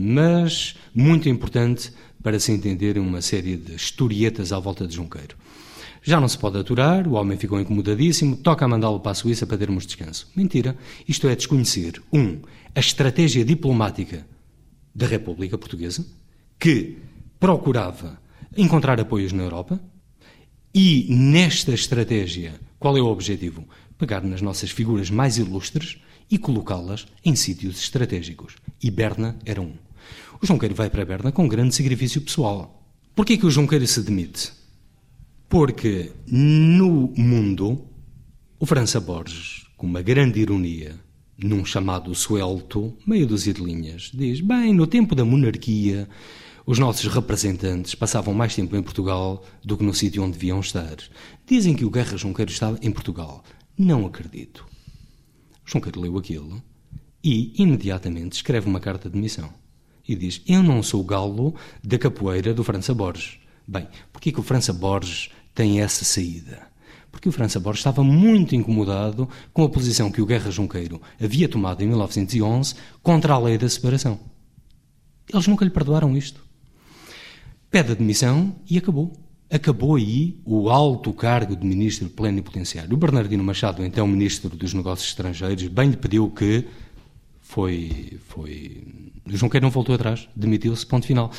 mas 0.00 0.76
muito 0.94 1.28
importante 1.28 1.92
para 2.22 2.40
se 2.40 2.52
entender 2.52 2.96
uma 2.96 3.20
série 3.20 3.58
de 3.58 3.74
historietas 3.74 4.50
à 4.50 4.58
volta 4.58 4.86
de 4.86 4.96
Junqueiro. 4.96 5.36
Já 6.02 6.20
não 6.20 6.28
se 6.28 6.38
pode 6.38 6.58
aturar, 6.58 7.06
o 7.06 7.12
homem 7.12 7.36
ficou 7.36 7.60
incomodadíssimo, 7.60 8.36
toca 8.36 8.64
a 8.64 8.68
mandá-lo 8.68 9.00
para 9.00 9.12
a 9.12 9.14
Suíça 9.14 9.46
para 9.46 9.58
termos 9.58 9.86
descanso. 9.86 10.28
Mentira. 10.34 10.76
Isto 11.06 11.28
é 11.28 11.36
desconhecer, 11.36 12.02
um, 12.12 12.40
a 12.74 12.80
estratégia 12.80 13.44
diplomática 13.44 14.26
da 14.94 15.06
República 15.06 15.58
Portuguesa, 15.58 16.06
que 16.58 16.98
procurava 17.38 18.20
encontrar 18.56 18.98
apoios 19.00 19.32
na 19.32 19.42
Europa, 19.42 19.80
e 20.74 21.06
nesta 21.10 21.72
estratégia, 21.72 22.54
qual 22.78 22.96
é 22.96 23.00
o 23.00 23.06
objetivo? 23.06 23.66
Pegar 23.98 24.22
nas 24.22 24.40
nossas 24.40 24.70
figuras 24.70 25.10
mais 25.10 25.36
ilustres 25.36 25.98
e 26.30 26.38
colocá-las 26.38 27.06
em 27.24 27.34
sítios 27.34 27.80
estratégicos. 27.80 28.54
E 28.82 28.90
Berna 28.90 29.36
era 29.44 29.60
um. 29.60 29.74
O 30.40 30.46
Junqueiro 30.46 30.74
vai 30.74 30.88
para 30.88 31.04
Berna 31.04 31.32
com 31.32 31.46
grande 31.48 31.74
sacrifício 31.74 32.20
pessoal. 32.20 32.82
Porquê 33.14 33.36
que 33.36 33.46
o 33.46 33.50
Junqueiro 33.50 33.86
se 33.86 34.00
demite? 34.00 34.59
Porque 35.50 36.12
no 36.28 37.12
mundo, 37.16 37.84
o 38.56 38.64
França 38.64 39.00
Borges, 39.00 39.66
com 39.76 39.84
uma 39.84 40.00
grande 40.00 40.38
ironia, 40.38 40.94
num 41.36 41.64
chamado 41.64 42.14
suelto, 42.14 42.96
meia 43.04 43.26
dúzia 43.26 43.52
de 43.52 43.60
linhas, 43.60 44.12
diz: 44.14 44.40
Bem, 44.40 44.72
no 44.72 44.86
tempo 44.86 45.12
da 45.12 45.24
monarquia, 45.24 46.08
os 46.64 46.78
nossos 46.78 47.12
representantes 47.12 47.96
passavam 47.96 48.32
mais 48.32 48.54
tempo 48.54 48.76
em 48.76 48.82
Portugal 48.82 49.44
do 49.64 49.76
que 49.76 49.82
no 49.82 49.92
sítio 49.92 50.22
onde 50.22 50.34
deviam 50.34 50.60
estar. 50.60 50.98
Dizem 51.44 51.74
que 51.74 51.84
o 51.84 51.90
Guerra 51.90 52.16
Junqueiro 52.16 52.52
estava 52.52 52.78
em 52.80 52.92
Portugal. 52.92 53.42
Não 53.76 54.06
acredito. 54.06 54.64
Junqueiro 55.66 56.00
leu 56.00 56.16
aquilo 56.16 56.62
e, 57.24 57.60
imediatamente, 57.60 58.34
escreve 58.34 58.68
uma 58.68 58.78
carta 58.78 59.10
de 59.10 59.18
missão. 59.18 59.52
E 60.06 60.14
diz: 60.14 60.42
Eu 60.46 60.62
não 60.62 60.80
sou 60.80 61.02
galo 61.02 61.56
da 61.82 61.98
capoeira 61.98 62.54
do 62.54 62.62
França 62.62 62.94
Borges. 62.94 63.40
Bem, 63.66 63.88
porquê 64.12 64.30
que 64.30 64.40
o 64.40 64.44
França 64.44 64.72
Borges 64.72 65.30
tem 65.54 65.80
essa 65.80 66.04
saída. 66.04 66.70
Porque 67.10 67.28
o 67.28 67.32
França 67.32 67.58
Borges 67.58 67.80
estava 67.80 68.04
muito 68.04 68.54
incomodado 68.54 69.28
com 69.52 69.64
a 69.64 69.68
posição 69.68 70.10
que 70.10 70.22
o 70.22 70.26
Guerra 70.26 70.50
Junqueiro 70.50 71.00
havia 71.20 71.48
tomado 71.48 71.82
em 71.82 71.86
1911 71.88 72.74
contra 73.02 73.34
a 73.34 73.38
lei 73.38 73.58
da 73.58 73.68
separação. 73.68 74.18
Eles 75.32 75.46
nunca 75.46 75.64
lhe 75.64 75.70
perdoaram 75.70 76.16
isto. 76.16 76.40
Pede 77.70 77.92
admissão 77.92 78.56
e 78.68 78.78
acabou. 78.78 79.12
Acabou 79.50 79.96
aí 79.96 80.40
o 80.44 80.70
alto 80.70 81.12
cargo 81.12 81.56
de 81.56 81.66
ministro 81.66 82.08
plenipotenciário. 82.08 82.94
O 82.94 82.96
Bernardino 82.96 83.42
Machado, 83.42 83.84
então 83.84 84.06
ministro 84.06 84.48
dos 84.56 84.72
Negócios 84.72 85.08
Estrangeiros, 85.08 85.66
bem 85.68 85.90
lhe 85.90 85.96
pediu 85.96 86.30
que 86.30 86.66
foi. 87.40 88.18
foi... 88.28 88.84
O 89.26 89.36
Junqueiro 89.36 89.66
não 89.66 89.70
voltou 89.70 89.94
atrás, 89.94 90.28
demitiu-se, 90.34 90.86
ponto 90.86 91.06
final. 91.06 91.32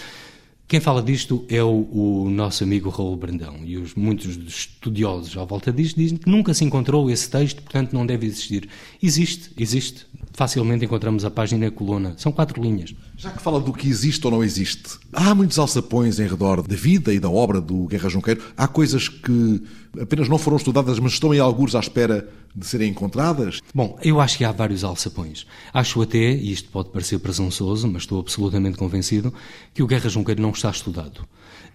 Quem 0.72 0.80
fala 0.80 1.04
disto 1.04 1.44
é 1.50 1.62
o, 1.62 1.86
o, 1.92 2.30
nosso 2.30 2.64
amigo 2.64 2.90
Raul 2.90 3.18
Brandão 3.18 3.58
e 3.66 3.76
os, 3.76 3.94
muitos 3.94 4.38
estudiosos 4.38 5.36
à 5.36 5.44
volta 5.44 5.70
disto 5.70 5.98
dizem 5.98 6.18
que 6.18 6.30
nunca 6.30 6.54
se 6.54 6.64
encontrou 6.64 7.12
esse 7.12 7.30
texto, 7.30 7.62
portanto 7.62 7.92
não 7.92 8.06
deve 8.06 8.26
existir. 8.26 8.70
Existe, 9.04 9.52
existe. 9.60 10.06
Facilmente 10.32 10.86
encontramos 10.86 11.26
a 11.26 11.30
página 11.30 11.66
e 11.66 11.68
a 11.68 11.72
coluna. 11.72 12.14
São 12.16 12.32
quatro 12.32 12.64
linhas. 12.64 12.96
Já 13.22 13.30
que 13.30 13.40
fala 13.40 13.60
do 13.60 13.72
que 13.72 13.88
existe 13.88 14.26
ou 14.26 14.32
não 14.32 14.44
existe, 14.44 14.98
há 15.14 15.36
muitos 15.36 15.60
alçapões 15.60 16.20
em 16.20 16.26
redor 16.26 16.64
da 16.64 16.76
vida 16.76 17.14
e 17.14 17.20
da 17.20 17.30
obra 17.30 17.62
do 17.62 17.86
Guerra 17.86 18.10
Junqueiro. 18.10 18.42
Há 18.58 18.68
coisas 18.68 19.08
que 19.08 19.62
apenas 20.02 20.28
não 20.28 20.40
foram 20.40 20.58
estudadas, 20.58 20.98
mas 20.98 21.14
estão 21.14 21.32
em 21.32 21.38
alguns 21.38 21.76
à 21.76 21.80
espera 21.80 22.28
de 22.56 22.66
serem 22.66 22.90
encontradas? 22.90 23.62
Bom, 23.76 23.96
eu 24.02 24.20
acho 24.20 24.40
que 24.40 24.44
há 24.44 24.52
vários 24.52 24.84
alçapões. 24.84 25.46
Acho 25.72 26.02
até, 26.02 26.18
e 26.18 26.52
isto 26.52 26.72
pode 26.72 26.90
parecer 26.90 27.20
presunçoso, 27.20 27.88
mas 27.88 28.02
estou 28.02 28.20
absolutamente 28.20 28.76
convencido, 28.76 29.32
que 29.72 29.84
o 29.84 29.88
Guerra 29.88 30.10
Junqueiro 30.10 30.42
não 30.42 30.50
está 30.50 30.72
estudado. 30.72 31.24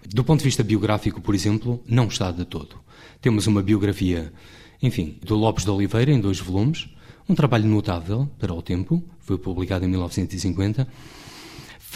Do 0.04 0.24
ponto 0.24 0.40
de 0.40 0.46
vista 0.46 0.64
biográfico, 0.64 1.20
por 1.20 1.32
exemplo, 1.32 1.80
não 1.86 2.08
está 2.08 2.32
de 2.32 2.44
todo. 2.44 2.74
Temos 3.20 3.46
uma 3.46 3.62
biografia, 3.62 4.32
enfim, 4.82 5.16
do 5.22 5.36
Lopes 5.36 5.62
de 5.62 5.70
Oliveira, 5.70 6.10
em 6.10 6.20
dois 6.20 6.40
volumes, 6.40 6.88
um 7.28 7.36
trabalho 7.36 7.68
notável 7.68 8.28
para 8.36 8.52
o 8.52 8.60
tempo, 8.60 9.02
foi 9.20 9.38
publicado 9.38 9.84
em 9.84 9.88
1950, 9.88 10.86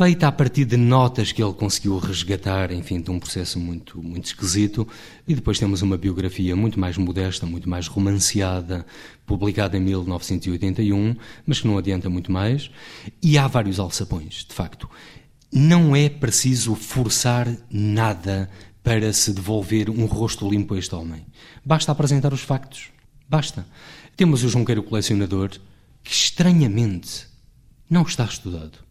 feita 0.00 0.28
a 0.28 0.32
partir 0.32 0.64
de 0.64 0.78
notas 0.78 1.30
que 1.30 1.42
ele 1.42 1.52
conseguiu 1.52 1.98
resgatar, 1.98 2.72
enfim, 2.72 3.02
de 3.02 3.10
um 3.10 3.20
processo 3.20 3.60
muito, 3.60 4.02
muito 4.02 4.24
esquisito. 4.24 4.88
E 5.28 5.34
depois 5.34 5.58
temos 5.58 5.82
uma 5.82 5.98
biografia 5.98 6.56
muito 6.56 6.80
mais 6.80 6.96
modesta, 6.96 7.44
muito 7.44 7.68
mais 7.68 7.86
romanceada, 7.86 8.86
publicada 9.26 9.76
em 9.76 9.80
1981, 9.80 11.14
mas 11.44 11.60
que 11.60 11.66
não 11.66 11.76
adianta 11.76 12.08
muito 12.08 12.32
mais. 12.32 12.70
E 13.22 13.36
há 13.36 13.46
vários 13.46 13.78
alçapões, 13.78 14.46
de 14.48 14.54
facto. 14.54 14.88
Não 15.52 15.94
é 15.94 16.08
preciso 16.08 16.74
forçar 16.74 17.46
nada 17.70 18.48
para 18.82 19.12
se 19.12 19.34
devolver 19.34 19.90
um 19.90 20.06
rosto 20.06 20.48
limpo 20.48 20.72
a 20.72 20.78
este 20.78 20.94
homem. 20.94 21.26
Basta 21.62 21.92
apresentar 21.92 22.32
os 22.32 22.40
factos. 22.40 22.88
Basta. 23.28 23.66
Temos 24.16 24.44
o 24.44 24.48
Junqueiro 24.48 24.82
Colecionador, 24.82 25.50
que 26.02 26.10
estranhamente 26.10 27.26
não 27.90 28.00
está 28.00 28.24
estudado. 28.24 28.88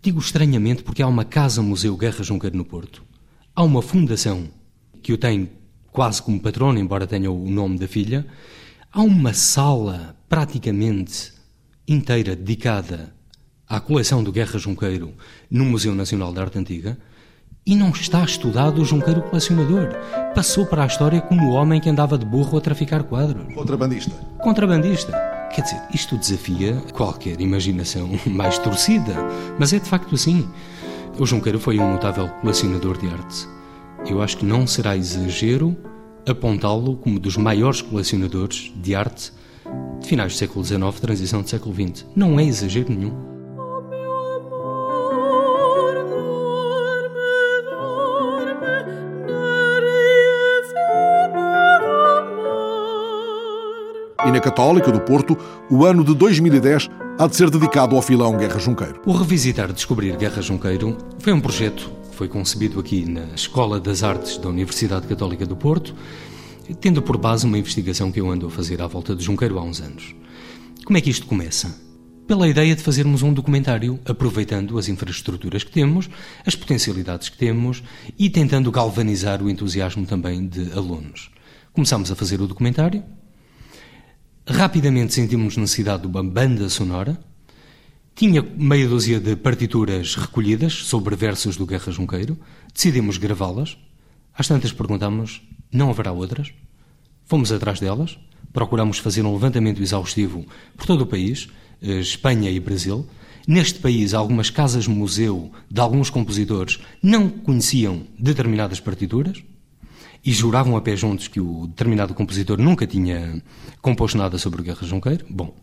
Digo 0.00 0.20
estranhamente 0.20 0.82
porque 0.82 1.02
há 1.02 1.08
uma 1.08 1.24
casa-museu 1.24 1.96
Guerra 1.96 2.22
Junqueiro 2.22 2.56
no 2.56 2.64
Porto. 2.64 3.02
Há 3.54 3.64
uma 3.64 3.82
fundação 3.82 4.48
que 5.02 5.12
o 5.12 5.18
tem 5.18 5.50
quase 5.90 6.22
como 6.22 6.40
patrono, 6.40 6.78
embora 6.78 7.06
tenha 7.06 7.30
o 7.30 7.50
nome 7.50 7.78
da 7.78 7.88
filha. 7.88 8.24
Há 8.92 9.02
uma 9.02 9.34
sala 9.34 10.16
praticamente 10.28 11.32
inteira 11.86 12.36
dedicada 12.36 13.12
à 13.68 13.80
coleção 13.80 14.22
do 14.22 14.30
Guerra 14.30 14.58
Junqueiro 14.58 15.12
no 15.50 15.64
Museu 15.64 15.94
Nacional 15.94 16.32
de 16.32 16.40
Arte 16.40 16.58
Antiga 16.58 16.96
e 17.66 17.74
não 17.74 17.90
está 17.90 18.24
estudado 18.24 18.80
o 18.80 18.84
Junqueiro 18.84 19.22
colecionador. 19.22 19.88
Passou 20.34 20.64
para 20.64 20.84
a 20.84 20.86
história 20.86 21.20
como 21.20 21.50
o 21.50 21.52
homem 21.54 21.80
que 21.80 21.90
andava 21.90 22.16
de 22.16 22.24
burro 22.24 22.56
a 22.56 22.60
traficar 22.60 23.02
quadros. 23.02 23.52
Contrabandista. 23.52 24.12
Contrabandista. 24.38 25.37
Quer 25.54 25.62
dizer, 25.62 25.82
isto 25.92 26.16
desafia 26.16 26.74
qualquer 26.92 27.40
imaginação 27.40 28.10
mais 28.26 28.58
torcida, 28.58 29.14
mas 29.58 29.72
é 29.72 29.78
de 29.78 29.88
facto 29.88 30.14
assim. 30.14 30.48
O 31.18 31.26
Junqueiro 31.26 31.58
foi 31.58 31.78
um 31.78 31.92
notável 31.92 32.28
colecionador 32.40 32.96
de 32.98 33.08
arte. 33.08 33.48
Eu 34.08 34.22
acho 34.22 34.36
que 34.36 34.44
não 34.44 34.66
será 34.66 34.96
exagero 34.96 35.76
apontá-lo 36.26 36.96
como 36.96 37.18
dos 37.18 37.36
maiores 37.36 37.82
colecionadores 37.82 38.72
de 38.76 38.94
arte 38.94 39.32
de 40.00 40.06
finais 40.06 40.32
do 40.32 40.38
século 40.38 40.64
XIX, 40.64 41.00
transição 41.00 41.42
do 41.42 41.48
século 41.48 41.74
XX. 41.74 42.06
Não 42.14 42.38
é 42.38 42.44
exagero 42.44 42.92
nenhum. 42.92 43.37
E 54.26 54.32
na 54.32 54.40
Católica 54.40 54.90
do 54.90 55.00
Porto, 55.00 55.38
o 55.70 55.84
ano 55.84 56.04
de 56.04 56.14
2010 56.14 56.88
há 57.18 57.26
de 57.26 57.36
ser 57.36 57.50
dedicado 57.50 57.94
ao 57.94 58.02
filão 58.02 58.36
Guerra 58.36 58.58
Junqueiro. 58.58 59.00
O 59.06 59.12
Revisitar 59.12 59.72
Descobrir 59.72 60.16
Guerra 60.16 60.42
Junqueiro 60.42 60.98
foi 61.20 61.32
um 61.32 61.40
projeto 61.40 61.90
que 62.10 62.16
foi 62.16 62.28
concebido 62.28 62.80
aqui 62.80 63.04
na 63.04 63.26
Escola 63.34 63.78
das 63.78 64.02
Artes 64.02 64.36
da 64.38 64.48
Universidade 64.48 65.06
Católica 65.06 65.46
do 65.46 65.56
Porto, 65.56 65.94
tendo 66.80 67.00
por 67.00 67.16
base 67.16 67.46
uma 67.46 67.58
investigação 67.58 68.10
que 68.10 68.20
eu 68.20 68.28
ando 68.28 68.48
a 68.48 68.50
fazer 68.50 68.82
à 68.82 68.88
volta 68.88 69.14
de 69.14 69.24
Junqueiro 69.24 69.56
há 69.56 69.62
uns 69.62 69.80
anos. 69.80 70.14
Como 70.84 70.98
é 70.98 71.00
que 71.00 71.10
isto 71.10 71.26
começa? 71.26 71.74
Pela 72.26 72.48
ideia 72.48 72.74
de 72.74 72.82
fazermos 72.82 73.22
um 73.22 73.32
documentário 73.32 74.00
aproveitando 74.04 74.78
as 74.78 74.88
infraestruturas 74.88 75.62
que 75.62 75.70
temos, 75.70 76.10
as 76.44 76.56
potencialidades 76.56 77.28
que 77.28 77.38
temos 77.38 77.82
e 78.18 78.28
tentando 78.28 78.70
galvanizar 78.72 79.42
o 79.42 79.48
entusiasmo 79.48 80.04
também 80.04 80.46
de 80.46 80.72
alunos. 80.72 81.30
Começámos 81.72 82.10
a 82.10 82.16
fazer 82.16 82.40
o 82.40 82.46
documentário, 82.46 83.04
Rapidamente 84.50 85.12
sentimos 85.12 85.58
necessidade 85.58 86.00
de 86.00 86.08
uma 86.08 86.24
banda 86.24 86.70
sonora. 86.70 87.20
Tinha 88.14 88.42
meia 88.42 88.88
dúzia 88.88 89.20
de 89.20 89.36
partituras 89.36 90.14
recolhidas 90.14 90.72
sobre 90.72 91.14
versos 91.14 91.58
do 91.58 91.66
Guerra 91.66 91.92
Junqueiro. 91.92 92.34
Decidimos 92.72 93.18
gravá-las. 93.18 93.76
Às 94.32 94.48
tantas 94.48 94.72
perguntámos: 94.72 95.42
não 95.70 95.90
haverá 95.90 96.12
outras? 96.12 96.50
Fomos 97.26 97.52
atrás 97.52 97.78
delas. 97.78 98.18
Procuramos 98.50 98.96
fazer 98.96 99.22
um 99.22 99.34
levantamento 99.34 99.82
exaustivo 99.82 100.46
por 100.74 100.86
todo 100.86 101.02
o 101.02 101.06
país, 101.06 101.50
eh, 101.82 102.00
Espanha 102.00 102.50
e 102.50 102.58
Brasil. 102.58 103.06
Neste 103.46 103.80
país, 103.80 104.14
algumas 104.14 104.48
casas-museu 104.48 105.52
de 105.70 105.78
alguns 105.78 106.08
compositores 106.08 106.80
não 107.02 107.28
conheciam 107.28 108.04
determinadas 108.18 108.80
partituras 108.80 109.42
e 110.24 110.32
juravam 110.32 110.76
a 110.76 110.80
pé 110.80 110.96
juntos 110.96 111.28
que 111.28 111.40
o 111.40 111.66
determinado 111.66 112.14
compositor 112.14 112.58
nunca 112.58 112.86
tinha 112.86 113.42
composto 113.80 114.18
nada 114.18 114.38
sobre 114.38 114.62
Guerra 114.62 114.86
Junqueiro. 114.86 115.24
Bom, 115.28 115.54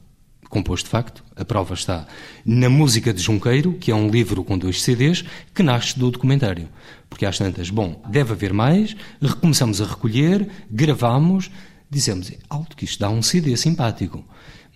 compôs 0.50 0.84
de 0.84 0.90
facto. 0.90 1.24
A 1.36 1.44
prova 1.44 1.74
está 1.74 2.08
na 2.46 2.70
Música 2.70 3.14
de 3.14 3.22
Junqueiro, 3.22 3.74
que 3.74 3.92
é 3.92 3.96
um 3.96 4.10
livro 4.10 4.44
com 4.44 4.58
dois 4.58 4.82
CDs, 4.82 5.24
que 5.54 5.62
nasce 5.62 6.00
do 6.00 6.10
documentário. 6.10 6.70
Porque 7.10 7.26
às 7.26 7.38
tantas, 7.38 7.70
bom, 7.70 8.02
deve 8.10 8.32
haver 8.32 8.54
mais, 8.54 8.96
recomeçamos 9.22 9.82
a 9.82 9.86
recolher, 9.86 10.48
gravamos, 10.72 11.52
dizemos, 11.90 12.32
alto 12.50 12.76
que 12.76 12.86
isto 12.86 13.00
dá 13.00 13.10
um 13.10 13.22
CD 13.22 13.56
simpático. 13.58 14.24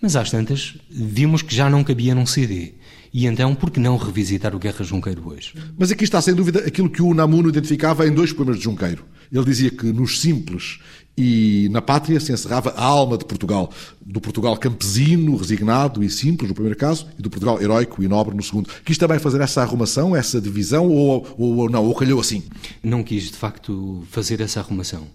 Mas 0.00 0.16
às 0.16 0.30
tantas, 0.30 0.78
vimos 0.90 1.42
que 1.42 1.54
já 1.54 1.68
não 1.68 1.84
cabia 1.84 2.14
num 2.14 2.26
CD. 2.26 2.74
E 3.12 3.26
então, 3.26 3.54
por 3.54 3.70
que 3.70 3.80
não 3.80 3.96
revisitar 3.96 4.54
o 4.54 4.58
Guerra 4.58 4.84
Junqueiro 4.84 5.28
hoje? 5.28 5.54
Mas 5.76 5.90
aqui 5.90 6.04
está, 6.04 6.20
sem 6.20 6.34
dúvida, 6.34 6.60
aquilo 6.60 6.88
que 6.88 7.02
o 7.02 7.08
Unamuno 7.08 7.48
identificava 7.48 8.06
em 8.06 8.12
dois 8.12 8.32
poemas 8.32 8.58
de 8.58 8.64
Junqueiro. 8.64 9.04
Ele 9.32 9.44
dizia 9.44 9.70
que 9.70 9.86
nos 9.86 10.20
simples 10.20 10.78
e 11.16 11.68
na 11.70 11.82
pátria 11.82 12.18
se 12.18 12.32
encerrava 12.32 12.70
a 12.70 12.84
alma 12.84 13.18
de 13.18 13.24
Portugal. 13.24 13.70
Do 14.00 14.20
Portugal 14.20 14.56
campesino, 14.56 15.36
resignado 15.36 16.02
e 16.02 16.10
simples, 16.10 16.48
no 16.48 16.54
primeiro 16.54 16.78
caso, 16.78 17.06
e 17.18 17.22
do 17.22 17.28
Portugal 17.28 17.60
heróico 17.60 18.02
e 18.02 18.08
nobre, 18.08 18.34
no 18.34 18.42
segundo. 18.42 18.70
Quis 18.84 18.96
também 18.96 19.18
fazer 19.18 19.40
essa 19.40 19.60
arrumação, 19.60 20.14
essa 20.14 20.40
divisão, 20.40 20.88
ou, 20.88 21.26
ou, 21.36 21.56
ou 21.58 21.70
não, 21.70 21.84
ou 21.84 21.94
calhou 21.94 22.20
assim? 22.20 22.44
Não 22.82 23.02
quis, 23.02 23.24
de 23.24 23.36
facto, 23.36 24.02
fazer 24.10 24.40
essa 24.40 24.60
arrumação. 24.60 25.06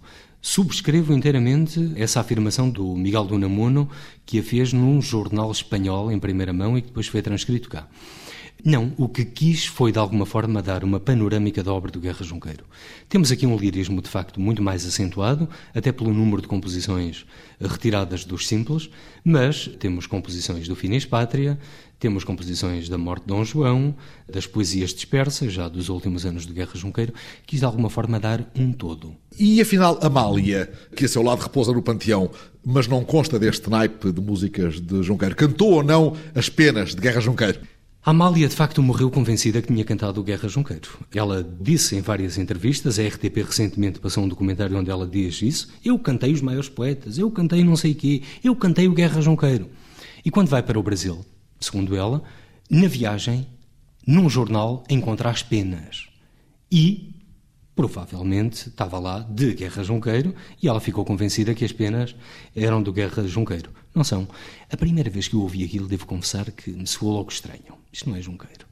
Subscrevo 0.48 1.12
inteiramente 1.12 1.94
essa 1.96 2.20
afirmação 2.20 2.70
do 2.70 2.96
Miguel 2.96 3.26
do 3.26 3.34
Unamuno, 3.34 3.90
que 4.28 4.38
a 4.38 4.44
fez 4.44 4.72
num 4.72 5.02
jornal 5.02 5.52
espanhol 5.52 6.12
em 6.12 6.20
primeira 6.20 6.54
mão 6.54 6.78
e 6.78 6.84
que 6.84 6.90
depois 6.90 7.08
foi 7.08 7.20
transcrito 7.24 7.68
cá. 7.68 7.88
Não, 8.64 8.94
o 8.96 9.10
que 9.10 9.26
quis 9.26 9.66
foi 9.66 9.92
de 9.92 9.98
alguma 9.98 10.24
forma 10.24 10.62
dar 10.62 10.84
uma 10.84 11.00
panorâmica 11.00 11.64
da 11.64 11.74
obra 11.74 11.92
do 11.92 12.00
Guerra 12.00 12.24
Junqueiro. 12.24 12.64
Temos 13.10 13.32
aqui 13.32 13.48
um 13.48 13.58
lirismo 13.58 14.04
de 14.04 14.08
facto 14.08 14.40
muito 14.40 14.62
mais 14.62 14.86
acentuado, 14.86 15.50
até 15.74 15.92
pelo 15.92 16.14
número 16.14 16.44
de 16.44 16.48
composições 16.48 17.26
retiradas 17.60 18.24
dos 18.24 18.48
simples, 18.48 18.88
mas 19.24 19.68
temos 19.80 20.06
composições 20.06 20.68
do 20.68 20.76
Finis 20.76 21.06
Pátria, 21.06 21.60
temos 22.00 22.24
composições 22.24 22.90
da 22.90 22.98
Morte 22.98 23.24
de 23.24 23.28
Dom 23.28 23.44
João, 23.44 23.96
das 24.32 24.46
poesias 24.46 24.94
dispersas, 24.94 25.54
já 25.54 25.68
dos 25.68 25.90
últimos 25.90 26.26
anos 26.26 26.46
do 26.46 26.54
Guerra 26.54 26.76
Junqueiro, 26.76 27.14
quis 27.46 27.60
de 27.60 27.66
alguma 27.66 27.90
forma 27.90 28.20
dar 28.20 28.46
um 28.56 28.72
todo. 28.72 29.16
E 29.38 29.60
afinal, 29.62 29.98
Amália, 30.02 30.72
que 30.96 31.06
a 31.06 31.08
seu 31.08 31.22
lado 31.22 31.42
repousa 31.42 31.72
no 31.72 31.82
panteão, 31.82 32.30
mas 32.66 32.88
não 32.88 33.04
consta 33.04 33.40
deste 33.40 33.70
naipe 33.70 34.12
de 34.12 34.22
músicas 34.22 34.80
de 34.80 35.04
Junqueiro, 35.04 35.36
cantou 35.36 35.74
ou 35.74 35.84
não 35.84 36.16
as 36.34 36.50
penas 36.50 36.94
de 36.94 37.02
Guerra 37.02 37.22
Junqueiro? 37.22 37.60
A 38.06 38.12
Amália, 38.12 38.48
de 38.48 38.56
facto, 38.56 38.84
morreu 38.84 39.10
convencida 39.10 39.64
que 39.64 39.68
tinha 39.70 39.84
cantado 39.84 40.22
o 40.22 40.24
Guerra 40.24 40.48
Junqueiro. 40.48 40.90
Ela 41.12 41.44
disse 41.60 41.96
em 41.96 42.02
várias 42.02 42.38
entrevistas, 42.38 43.00
a 43.00 43.02
RTP 43.02 43.38
recentemente 43.38 44.00
passou 44.00 44.24
um 44.24 44.28
documentário 44.28 44.78
onde 44.78 44.92
ela 44.92 45.08
diz 45.08 45.42
isso, 45.42 45.70
eu 45.84 45.98
cantei 45.98 46.32
os 46.32 46.40
maiores 46.40 46.70
poetas, 46.70 47.18
eu 47.18 47.32
cantei 47.32 47.64
não 47.64 47.76
sei 47.76 47.96
quê, 47.96 48.22
eu 48.44 48.56
cantei 48.56 48.88
o 48.88 48.94
Guerra 48.94 49.22
Junqueiro. 49.22 49.70
E 50.24 50.30
quando 50.30 50.50
vai 50.50 50.62
para 50.62 50.78
o 50.78 50.84
Brasil, 50.84 51.26
segundo 51.60 51.96
ela, 51.96 52.24
na 52.70 52.88
viagem, 52.88 53.48
num 54.06 54.30
jornal, 54.30 54.84
encontra 54.90 55.30
as 55.30 55.42
penas. 55.42 56.08
E, 56.72 57.14
provavelmente, 57.76 58.70
estava 58.70 59.00
lá 59.00 59.20
de 59.20 59.54
Guerra 59.54 59.84
Junqueiro 59.84 60.36
e 60.62 60.68
ela 60.68 60.80
ficou 60.80 61.04
convencida 61.04 61.54
que 61.54 61.66
as 61.66 61.72
penas 61.72 62.16
eram 62.56 62.82
do 62.82 62.94
Guerra 62.94 63.28
Junqueiro. 63.28 63.72
Não 63.94 64.04
são. 64.04 64.28
A 64.72 64.78
primeira 64.78 65.10
vez 65.10 65.28
que 65.28 65.36
eu 65.36 65.42
ouvi 65.42 65.64
aquilo, 65.64 65.88
devo 65.88 66.06
confessar 66.06 66.52
que 66.52 66.72
me 66.72 66.88
soou 66.88 67.14
logo 67.14 67.32
estranho. 67.32 67.78
Isto 67.92 68.10
não 68.10 68.18
é 68.18 68.22
Junqueiro. 68.22 68.66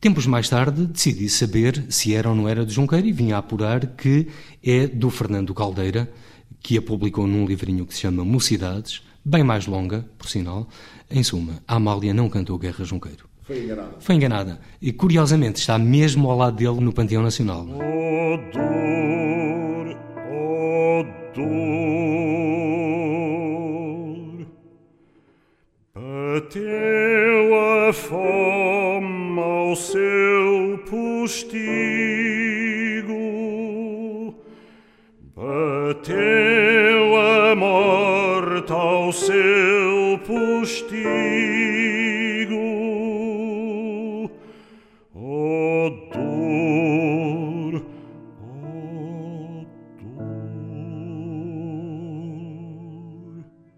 Tempos 0.00 0.26
mais 0.26 0.48
tarde 0.48 0.86
decidi 0.86 1.28
saber 1.28 1.86
se 1.88 2.14
era 2.14 2.28
ou 2.28 2.34
não 2.34 2.48
era 2.48 2.66
de 2.66 2.72
Junqueiro 2.72 3.06
e 3.06 3.12
vim 3.12 3.32
a 3.32 3.38
apurar 3.38 3.86
que 3.86 4.28
é 4.62 4.86
do 4.86 5.10
Fernando 5.10 5.54
Caldeira, 5.54 6.12
que 6.60 6.76
a 6.76 6.82
publicou 6.82 7.26
num 7.26 7.46
livrinho 7.46 7.86
que 7.86 7.94
se 7.94 8.00
chama 8.00 8.24
Mocidades, 8.24 9.02
bem 9.24 9.42
mais 9.42 9.66
longa, 9.66 10.08
por 10.18 10.28
sinal. 10.28 10.68
Em 11.10 11.22
suma, 11.22 11.62
a 11.66 11.76
Amália 11.76 12.12
não 12.12 12.28
cantou 12.28 12.58
Guerra 12.58 12.84
Junqueiro. 12.84 13.28
Foi 13.42 13.62
enganada. 13.62 13.94
Foi 14.00 14.14
enganada. 14.16 14.60
E 14.82 14.92
curiosamente 14.92 15.60
está 15.60 15.78
mesmo 15.78 16.28
ao 16.28 16.36
lado 16.36 16.56
dele 16.56 16.80
no 16.80 16.92
Panteão 16.92 17.22
Nacional. 17.22 17.62
O 17.62 18.36
dor, 18.52 19.96
o 20.32 21.04
dor, 21.32 21.56
bateu 25.94 27.54
a 27.88 27.92
fome 27.92 29.40
ao 29.40 29.76
seu 29.76 30.82
postigo, 30.90 31.54
bateu 35.36 37.16
a 37.16 37.54
morte 37.54 38.72
ao 38.72 39.12
seu 39.12 39.75
postigo. 40.26 40.96
O 45.14 45.90
dor, 46.12 47.82
o 48.42 49.66
dor. 50.02 50.26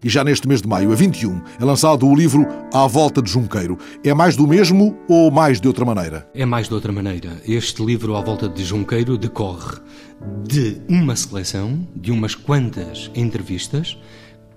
E 0.03 0.09
já 0.09 0.23
neste 0.23 0.47
mês 0.47 0.61
de 0.61 0.67
maio, 0.67 0.91
a 0.91 0.95
21, 0.95 1.41
é 1.59 1.65
lançado 1.65 2.07
o 2.07 2.15
livro 2.15 2.47
À 2.73 2.87
Volta 2.87 3.21
de 3.21 3.29
Junqueiro. 3.29 3.77
É 4.03 4.13
mais 4.13 4.35
do 4.35 4.47
mesmo 4.47 4.97
ou 5.07 5.29
mais 5.29 5.61
de 5.61 5.67
outra 5.67 5.85
maneira? 5.85 6.27
É 6.33 6.45
mais 6.45 6.67
de 6.67 6.73
outra 6.73 6.91
maneira. 6.91 7.39
Este 7.47 7.85
livro, 7.85 8.15
à 8.15 8.21
volta 8.21 8.49
de 8.49 8.63
Junqueiro, 8.63 9.17
decorre 9.17 9.77
de 10.47 10.81
uma 10.89 11.15
seleção, 11.15 11.87
de 11.95 12.11
umas 12.11 12.33
quantas 12.33 13.11
entrevistas 13.15 13.97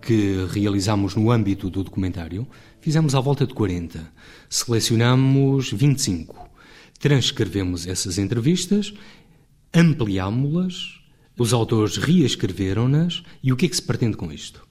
que 0.02 0.46
realizamos 0.50 1.14
no 1.14 1.30
âmbito 1.30 1.70
do 1.70 1.84
documentário. 1.84 2.46
Fizemos 2.80 3.14
à 3.14 3.20
volta 3.20 3.46
de 3.46 3.54
40. 3.54 4.12
Selecionamos 4.50 5.72
25. 5.72 6.50
Transcrevemos 6.98 7.86
essas 7.86 8.18
entrevistas, 8.18 8.92
ampliámo-las, 9.72 11.00
os 11.38 11.52
autores 11.52 11.96
reescreveram-nas 11.96 13.22
e 13.42 13.52
o 13.52 13.56
que 13.56 13.66
é 13.66 13.68
que 13.68 13.76
se 13.76 13.82
pretende 13.82 14.16
com 14.16 14.30
isto? 14.30 14.62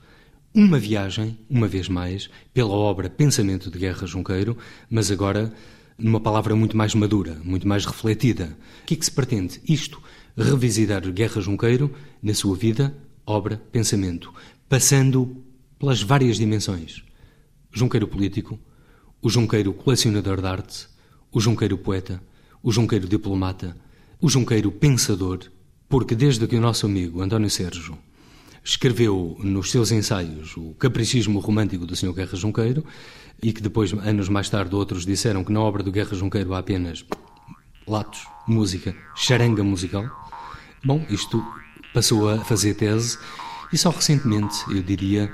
Uma 0.53 0.77
viagem, 0.77 1.37
uma 1.49 1.67
vez 1.67 1.89
mais, 1.89 2.29
pela 2.53 2.73
obra 2.73 3.09
Pensamento 3.09 3.71
de 3.71 3.79
Guerra 3.79 4.05
Junqueiro, 4.05 4.57
mas 4.89 5.09
agora 5.09 5.53
numa 5.97 6.19
palavra 6.19 6.55
muito 6.55 6.75
mais 6.75 6.95
madura, 6.95 7.37
muito 7.43 7.67
mais 7.67 7.85
refletida. 7.85 8.57
O 8.83 8.85
que 8.85 8.93
é 8.93 8.97
que 8.97 9.05
se 9.05 9.11
pretende? 9.11 9.61
Isto, 9.67 10.01
revisitar 10.37 11.01
Guerra 11.11 11.41
Junqueiro 11.41 11.93
na 12.21 12.33
sua 12.33 12.55
vida, 12.55 12.95
obra, 13.25 13.61
pensamento, 13.71 14.33
passando 14.71 15.43
pelas 15.77 16.01
várias 16.01 16.37
dimensões. 16.37 17.03
Junqueiro 17.73 18.07
político, 18.07 18.57
o 19.21 19.29
Junqueiro 19.29 19.73
colecionador 19.73 20.39
de 20.39 20.47
arte, 20.47 20.87
o 21.29 21.41
Junqueiro 21.41 21.77
poeta, 21.77 22.23
o 22.63 22.71
Junqueiro 22.71 23.05
diplomata, 23.05 23.75
o 24.21 24.29
Junqueiro 24.29 24.71
pensador, 24.71 25.39
porque 25.89 26.15
desde 26.15 26.47
que 26.47 26.55
o 26.55 26.61
nosso 26.61 26.85
amigo 26.85 27.21
António 27.21 27.49
Sérgio 27.49 27.97
escreveu 28.63 29.37
nos 29.43 29.71
seus 29.71 29.91
ensaios 29.91 30.55
o 30.55 30.73
capricismo 30.75 31.39
romântico 31.39 31.85
do 31.85 31.93
Sr. 31.93 32.13
Guerra 32.13 32.37
Junqueiro 32.37 32.85
e 33.43 33.51
que 33.51 33.61
depois, 33.61 33.91
anos 33.91 34.29
mais 34.29 34.49
tarde, 34.49 34.73
outros 34.73 35.05
disseram 35.05 35.43
que 35.43 35.51
na 35.51 35.59
obra 35.59 35.83
do 35.83 35.91
Guerra 35.91 36.15
Junqueiro 36.15 36.53
há 36.53 36.59
apenas 36.59 37.03
latos, 37.85 38.25
música, 38.47 38.95
charanga 39.17 39.65
musical. 39.65 40.05
Bom, 40.81 41.05
isto 41.09 41.43
passou 41.93 42.29
a 42.29 42.37
fazer 42.45 42.73
tese 42.75 43.17
e 43.71 43.77
só 43.77 43.89
recentemente, 43.89 44.57
eu 44.69 44.81
diria, 44.81 45.31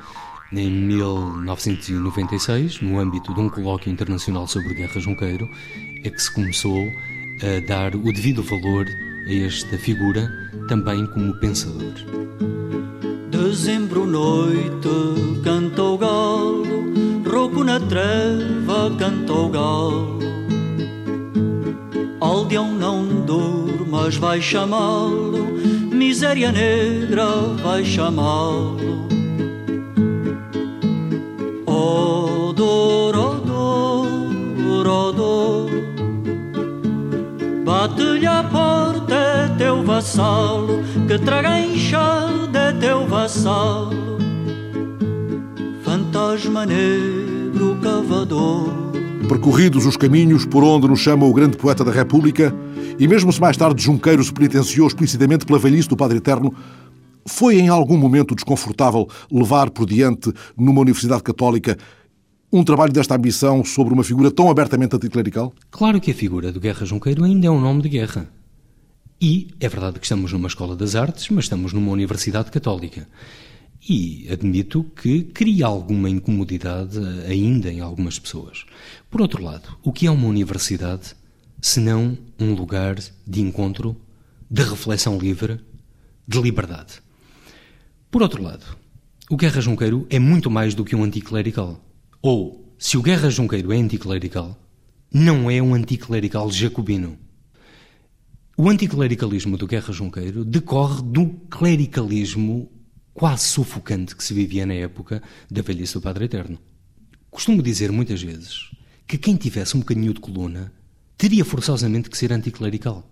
em 0.52 0.70
1996, 0.70 2.82
no 2.82 3.00
âmbito 3.00 3.34
de 3.34 3.40
um 3.40 3.50
colóquio 3.50 3.92
internacional 3.92 4.48
sobre 4.48 4.74
Guerra 4.74 5.00
Junqueiro, 5.00 5.50
é 6.04 6.10
que 6.10 6.22
se 6.22 6.32
começou 6.32 6.92
a 7.42 7.68
dar 7.68 7.96
o 7.96 8.14
devido 8.14 8.44
valor 8.44 8.86
a 9.28 9.34
esta 9.34 9.78
figura, 9.78 10.30
também 10.68 11.06
como 11.08 11.34
pensador. 11.36 11.94
Dezembro 13.30 14.06
noite 14.06 14.90
canta 15.44 15.84
o 15.84 15.98
galo, 15.98 16.66
rouco 17.30 17.64
na 17.64 17.80
treva 17.80 18.96
canta 18.98 19.34
o 19.34 19.50
galo. 19.50 20.18
Aldeão 22.20 22.74
não 22.74 23.06
durmas, 23.26 24.16
vai 24.16 24.42
chamá-lo, 24.42 25.60
miséria 25.98 26.52
negra 26.52 27.26
vai 27.64 27.84
chamá-lo. 27.84 29.08
Odor, 31.66 33.16
odor, 33.18 34.88
odor, 34.88 35.70
bate-lhe 37.66 38.28
a 38.28 38.44
porta, 38.44 39.16
é 39.16 39.56
teu 39.58 39.84
vassalo, 39.84 40.84
que 41.08 41.18
traga 41.20 41.60
enxada, 41.60 42.60
é 42.60 42.72
teu 42.74 43.08
vassalo. 43.08 44.18
Fantasma 45.84 46.66
negro 46.66 47.78
cavador. 47.82 48.72
Percorridos 49.28 49.86
os 49.86 49.98
caminhos 49.98 50.46
por 50.46 50.64
onde 50.64 50.88
nos 50.88 51.00
chama 51.00 51.26
o 51.26 51.34
grande 51.34 51.58
poeta 51.58 51.84
da 51.84 51.92
República, 51.92 52.54
e 53.00 53.08
mesmo 53.08 53.32
se 53.32 53.40
mais 53.40 53.56
tarde 53.56 53.84
Junqueiro 53.84 54.24
se 54.24 54.34
penitenciou 54.34 54.88
explicitamente 54.88 55.46
pela 55.46 55.60
velhice 55.60 55.88
do 55.88 55.96
Padre 55.96 56.18
Eterno, 56.18 56.54
foi 57.28 57.60
em 57.60 57.68
algum 57.68 57.98
momento 57.98 58.34
desconfortável 58.34 59.08
levar 59.32 59.70
por 59.70 59.86
diante, 59.86 60.34
numa 60.58 60.82
Universidade 60.82 61.22
Católica, 61.22 61.78
um 62.52 62.64
trabalho 62.64 62.94
desta 62.94 63.16
ambição 63.16 63.64
sobre 63.64 63.94
uma 63.94 64.04
figura 64.04 64.32
tão 64.32 64.50
abertamente 64.50 64.96
anticlerical? 64.96 65.54
Claro 65.70 66.00
que 66.00 66.12
a 66.12 66.16
figura 66.16 66.52
do 66.52 66.60
Guerra 66.60 66.86
Junqueiro 66.86 67.24
ainda 67.24 67.48
é 67.48 67.52
um 67.52 67.60
nome 67.60 67.82
de 67.82 67.90
guerra. 67.90 68.30
E 69.20 69.50
é 69.60 69.68
verdade 69.68 70.00
que 70.00 70.06
estamos 70.06 70.32
numa 70.32 70.48
escola 70.48 70.76
das 70.76 70.96
artes, 70.96 71.30
mas 71.30 71.46
estamos 71.46 71.74
numa 71.74 71.92
universidade 71.92 72.50
católica. 72.50 73.08
E 73.88 74.28
admito 74.32 74.84
que 74.84 75.24
cria 75.24 75.66
alguma 75.66 76.10
incomodidade 76.10 77.00
ainda 77.28 77.72
em 77.72 77.80
algumas 77.80 78.18
pessoas. 78.18 78.66
Por 79.10 79.22
outro 79.22 79.44
lado, 79.44 79.78
o 79.84 79.92
que 79.92 80.08
é 80.08 80.12
uma 80.12 80.28
universidade 80.28 81.16
senão 81.62 82.18
um 82.40 82.54
lugar 82.54 82.96
de 83.26 83.42
encontro, 83.42 84.00
de 84.50 84.64
reflexão 84.64 85.18
livre, 85.18 85.60
de 86.28 86.42
liberdade? 86.42 87.02
Por 88.10 88.22
outro 88.22 88.42
lado, 88.42 88.66
o 89.30 89.36
Guerra 89.36 89.60
Junqueiro 89.62 90.08
é 90.10 90.20
muito 90.20 90.50
mais 90.50 90.74
do 90.74 90.86
que 90.86 90.96
um 90.96 91.04
anticlerical. 91.04 91.84
Ou, 92.22 92.74
se 92.80 92.98
o 92.98 93.02
Guerra 93.02 93.30
Junqueiro 93.30 93.74
é 93.74 93.78
anticlerical, 93.78 94.58
não 95.14 95.50
é 95.50 95.62
um 95.62 95.74
anticlerical 95.74 96.52
jacobino. 96.52 97.18
O 98.58 98.70
anticlericalismo 98.70 99.58
do 99.58 99.68
Guerra 99.68 99.94
Junqueiro 99.94 100.44
decorre 100.44 101.02
do 101.04 101.28
clericalismo 101.50 102.72
quase 103.14 103.46
sufocante 103.46 104.16
que 104.16 104.24
se 104.24 104.34
vivia 104.34 104.66
na 104.66 104.74
época 104.74 105.22
da 105.50 105.62
velhice 105.62 105.94
do 105.94 106.02
Padre 106.02 106.26
Eterno. 106.26 106.60
Costumo 107.30 107.62
dizer 107.62 107.92
muitas 107.92 108.22
vezes 108.22 108.72
que 109.06 109.18
quem 109.18 109.36
tivesse 109.36 109.76
um 109.76 109.80
bocadinho 109.80 110.14
de 110.14 110.20
coluna 110.20 110.72
teria 111.18 111.44
forçosamente 111.44 112.10
que 112.10 112.18
ser 112.18 112.32
anticlerical. 112.32 113.10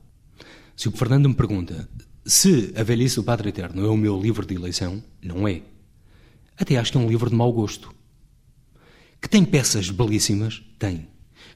Se 0.76 0.88
o 0.88 0.92
Fernando 0.92 1.30
me 1.30 1.36
pergunta 1.36 1.90
se 2.26 2.74
A 2.76 2.82
Velhice 2.82 3.18
do 3.18 3.24
Padre 3.24 3.50
Eterno 3.50 3.86
é 3.86 3.90
o 3.90 3.96
meu 3.96 4.20
livro 4.20 4.46
de 4.46 4.56
eleição, 4.56 5.04
não 5.22 5.48
é. 5.48 5.62
Até 6.58 6.76
acho 6.76 6.92
que 6.92 6.98
é 6.98 7.02
um 7.02 7.08
livro 7.08 7.30
de 7.30 7.36
mau 7.36 7.54
gosto. 7.54 7.94
Que 9.22 9.30
tem 9.30 9.46
peças 9.46 9.92
belíssimas? 9.92 10.64
Tem. 10.80 11.08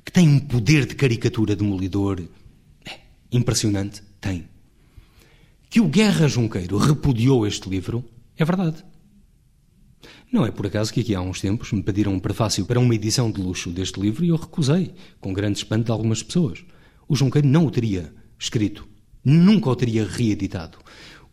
Que 0.05 0.11
tem 0.11 0.27
um 0.27 0.39
poder 0.39 0.85
de 0.85 0.93
caricatura 0.95 1.55
demolidor 1.55 2.21
é, 2.85 2.99
impressionante? 3.31 4.03
Tem. 4.21 4.47
Que 5.69 5.79
o 5.79 5.87
Guerra 5.87 6.27
Junqueiro 6.27 6.77
repudiou 6.77 7.47
este 7.47 7.67
livro? 7.67 8.05
É 8.37 8.45
verdade. 8.45 8.83
Não 10.31 10.45
é 10.45 10.51
por 10.51 10.67
acaso 10.67 10.93
que 10.93 11.01
aqui 11.01 11.15
há 11.15 11.21
uns 11.21 11.41
tempos 11.41 11.71
me 11.71 11.81
pediram 11.81 12.13
um 12.13 12.19
prefácio 12.19 12.63
para 12.63 12.79
uma 12.79 12.93
edição 12.93 13.31
de 13.31 13.41
luxo 13.41 13.71
deste 13.71 13.99
livro 13.99 14.23
e 14.23 14.29
eu 14.29 14.35
recusei, 14.35 14.93
com 15.19 15.33
grande 15.33 15.57
espanto 15.57 15.85
de 15.85 15.91
algumas 15.91 16.21
pessoas. 16.21 16.63
O 17.07 17.15
Junqueiro 17.15 17.47
não 17.47 17.65
o 17.65 17.71
teria 17.71 18.13
escrito, 18.37 18.87
nunca 19.25 19.71
o 19.71 19.75
teria 19.75 20.05
reeditado. 20.05 20.77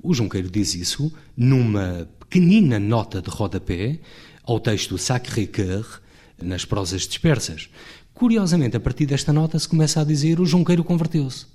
O 0.02 0.14
Junqueiro 0.14 0.48
diz 0.50 0.74
isso 0.74 1.12
numa 1.36 2.08
pequenina 2.18 2.78
nota 2.78 3.20
de 3.20 3.28
rodapé 3.28 4.00
ao 4.42 4.58
texto 4.58 4.96
Sacré-Cœur, 4.96 6.00
nas 6.42 6.64
prosas 6.64 7.02
dispersas. 7.02 7.68
Curiosamente, 8.14 8.78
a 8.78 8.80
partir 8.80 9.04
desta 9.04 9.30
nota 9.30 9.58
se 9.58 9.68
começa 9.68 10.00
a 10.00 10.04
dizer 10.04 10.40
o 10.40 10.46
Junqueiro 10.46 10.82
converteu-se. 10.82 11.46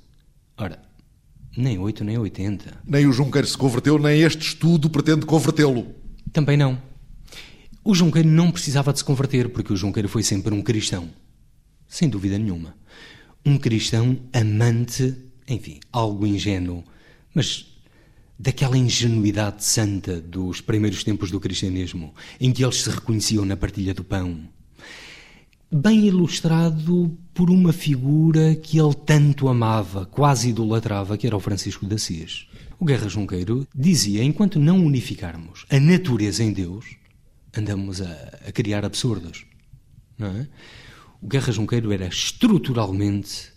Ora, 0.56 0.80
nem 1.58 1.80
8 1.80 2.04
nem 2.04 2.20
80. 2.20 2.82
Nem 2.86 3.08
o 3.08 3.12
Junqueiro 3.12 3.48
se 3.48 3.58
converteu, 3.58 3.98
nem 3.98 4.22
este 4.22 4.42
estudo 4.42 4.92
pretende 4.92 5.26
convertê-lo. 5.26 5.88
Também 6.32 6.56
não. 6.56 6.91
O 7.84 7.96
Junqueiro 7.96 8.30
não 8.30 8.52
precisava 8.52 8.94
de 8.94 9.00
se 9.00 9.06
converter, 9.06 9.50
porque 9.50 9.74
o 9.74 9.76
Junqueiro 9.76 10.08
foi 10.08 10.22
sempre 10.22 10.54
um 10.54 10.62
cristão. 10.62 11.10
Sem 11.88 12.08
dúvida 12.08 12.38
nenhuma. 12.38 12.76
Um 13.44 13.58
cristão 13.58 14.20
amante, 14.32 15.16
enfim, 15.48 15.80
algo 15.92 16.28
ingênuo, 16.28 16.84
mas 17.34 17.66
daquela 18.38 18.78
ingenuidade 18.78 19.64
santa 19.64 20.22
dos 20.22 20.62
primeiros 20.62 21.04
tempos 21.04 21.32
do 21.32 21.40
cristianismo, 21.40 22.14
em 22.40 22.52
que 22.52 22.64
eles 22.64 22.84
se 22.84 22.90
reconheciam 22.90 23.46
na 23.46 23.58
partilha 23.58 23.96
do 23.96 24.04
pão. 24.04 24.48
Bem 25.72 26.06
ilustrado 26.06 27.18
por 27.34 27.50
uma 27.50 27.74
figura 27.74 28.54
que 28.56 28.80
ele 28.80 28.94
tanto 28.94 29.48
amava, 29.48 30.06
quase 30.06 30.50
idolatrava, 30.50 31.18
que 31.18 31.26
era 31.26 31.36
o 31.36 31.40
Francisco 31.40 31.88
de 31.88 31.96
Assis. 31.96 32.48
O 32.80 32.86
Guerra 32.86 33.08
Junqueiro 33.08 33.68
dizia: 33.74 34.24
enquanto 34.24 34.60
não 34.60 34.86
unificarmos 34.86 35.66
a 35.70 35.80
natureza 35.80 36.44
em 36.44 36.52
Deus, 36.52 37.01
andamos 37.56 38.02
a, 38.02 38.12
a 38.48 38.52
criar 38.52 38.86
absurdos. 38.86 39.46
Não 40.18 40.28
é? 40.28 40.48
O 41.22 41.28
Guerra 41.28 41.52
Junqueiro 41.52 41.92
era 41.92 42.08
estruturalmente 42.08 43.52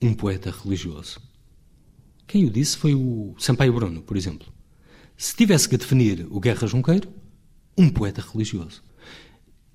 um 0.00 0.12
poeta 0.12 0.50
religioso. 0.50 1.20
Quem 2.26 2.44
o 2.44 2.50
disse 2.50 2.76
foi 2.76 2.94
o 2.94 3.34
Sampaio 3.38 3.72
Bruno, 3.72 4.02
por 4.02 4.16
exemplo. 4.16 4.52
Se 5.16 5.34
tivesse 5.34 5.68
que 5.68 5.76
definir 5.76 6.26
o 6.30 6.40
Guerra 6.40 6.66
Junqueiro, 6.66 7.08
um 7.76 7.88
poeta 7.88 8.22
religioso. 8.22 8.82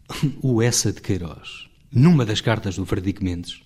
O 0.41 0.61
Essa 0.61 0.91
de 0.91 1.01
Queiroz, 1.01 1.69
numa 1.91 2.25
das 2.25 2.41
cartas 2.41 2.75
do 2.75 2.85
Frederico 2.85 3.23
Mendes, 3.23 3.63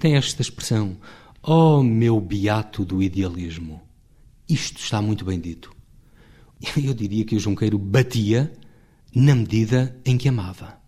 tem 0.00 0.16
esta 0.16 0.42
expressão: 0.42 0.98
Oh, 1.42 1.82
meu 1.82 2.20
beato 2.20 2.84
do 2.84 3.02
idealismo. 3.02 3.80
Isto 4.48 4.80
está 4.80 5.00
muito 5.00 5.24
bem 5.24 5.38
dito. 5.38 5.74
Eu 6.76 6.92
diria 6.92 7.24
que 7.24 7.36
o 7.36 7.40
Junqueiro 7.40 7.78
batia 7.78 8.52
na 9.14 9.34
medida 9.34 9.96
em 10.04 10.16
que 10.16 10.28
amava. 10.28 10.82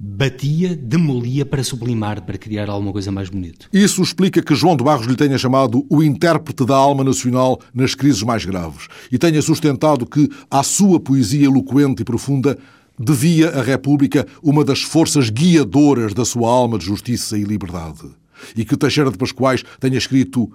Batia, 0.00 0.76
demolia 0.76 1.44
para 1.44 1.64
sublimar, 1.64 2.22
para 2.22 2.38
criar 2.38 2.70
alguma 2.70 2.92
coisa 2.92 3.10
mais 3.10 3.28
bonita. 3.28 3.66
Isso 3.72 4.00
explica 4.00 4.40
que 4.40 4.54
João 4.54 4.76
de 4.76 4.84
Barros 4.84 5.08
lhe 5.08 5.16
tenha 5.16 5.36
chamado 5.36 5.84
o 5.90 6.04
intérprete 6.04 6.64
da 6.64 6.76
alma 6.76 7.02
nacional 7.02 7.60
nas 7.74 7.96
crises 7.96 8.22
mais 8.22 8.44
graves 8.44 8.86
e 9.10 9.18
tenha 9.18 9.42
sustentado 9.42 10.06
que, 10.06 10.30
à 10.48 10.62
sua 10.62 11.00
poesia 11.00 11.46
eloquente 11.46 12.02
e 12.02 12.04
profunda, 12.04 12.56
devia 12.96 13.50
a 13.50 13.62
República 13.62 14.24
uma 14.40 14.64
das 14.64 14.82
forças 14.82 15.30
guiadoras 15.30 16.14
da 16.14 16.24
sua 16.24 16.48
alma 16.48 16.78
de 16.78 16.84
justiça 16.84 17.36
e 17.36 17.42
liberdade. 17.42 18.08
E 18.56 18.64
que 18.64 18.76
Teixeira 18.76 19.10
de 19.10 19.18
Pascoais 19.18 19.64
tenha 19.80 19.98
escrito 19.98 20.48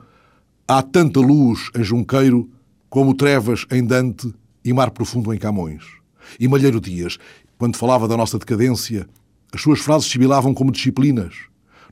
Há 0.65 0.81
tanta 0.81 1.19
luz 1.19 1.69
em 1.77 1.83
Junqueiro 1.83 2.49
como 2.89 3.13
trevas 3.13 3.65
em 3.69 3.85
Dante 3.85 4.33
e 4.63 4.71
mar 4.71 4.91
profundo 4.91 5.33
em 5.33 5.37
Camões. 5.37 6.02
E 6.39 6.47
Malheiro 6.47 6.79
Dias, 6.79 7.17
quando 7.57 7.77
falava 7.77 8.07
da 8.07 8.17
nossa 8.17 8.37
decadência, 8.37 9.07
as 9.53 9.61
suas 9.61 9.79
frases 9.79 10.09
sibilavam 10.09 10.53
como 10.53 10.71
disciplinas. 10.71 11.35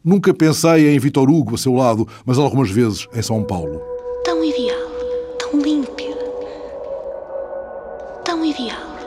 Nunca 0.04 0.34
pensei 0.34 0.90
em 0.90 1.00
Vitor 1.00 1.30
Hugo 1.30 1.56
a 1.56 1.58
seu 1.58 1.74
lado, 1.74 2.08
mas 2.26 2.40
algumas 2.40 2.72
vezes 2.72 3.08
em 3.14 3.22
São 3.22 3.44
Paulo. 3.44 3.82
Tão 4.24 4.44
ideal, 4.44 4.90
tão 5.38 5.62
límpido, 5.62 6.18
tão 8.26 8.44
ideal, 8.44 8.98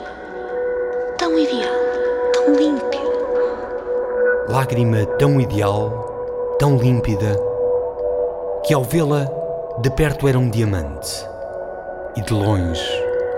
tão 1.17 1.37
ideal, 1.37 1.75
tão 2.33 2.55
límpido. 2.55 3.05
Lágrima 4.47 5.05
tão 5.17 5.41
ideal, 5.41 6.55
tão 6.59 6.77
límpida, 6.77 7.37
que 8.65 8.73
ao 8.73 8.83
vê-la 8.83 9.27
de 9.81 9.89
perto 9.89 10.27
era 10.27 10.39
um 10.39 10.49
diamante 10.49 11.27
e 12.15 12.21
de 12.21 12.31
longe 12.31 12.81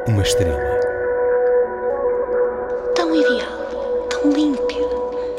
uma 0.08 0.22
estrela. 0.22 0.77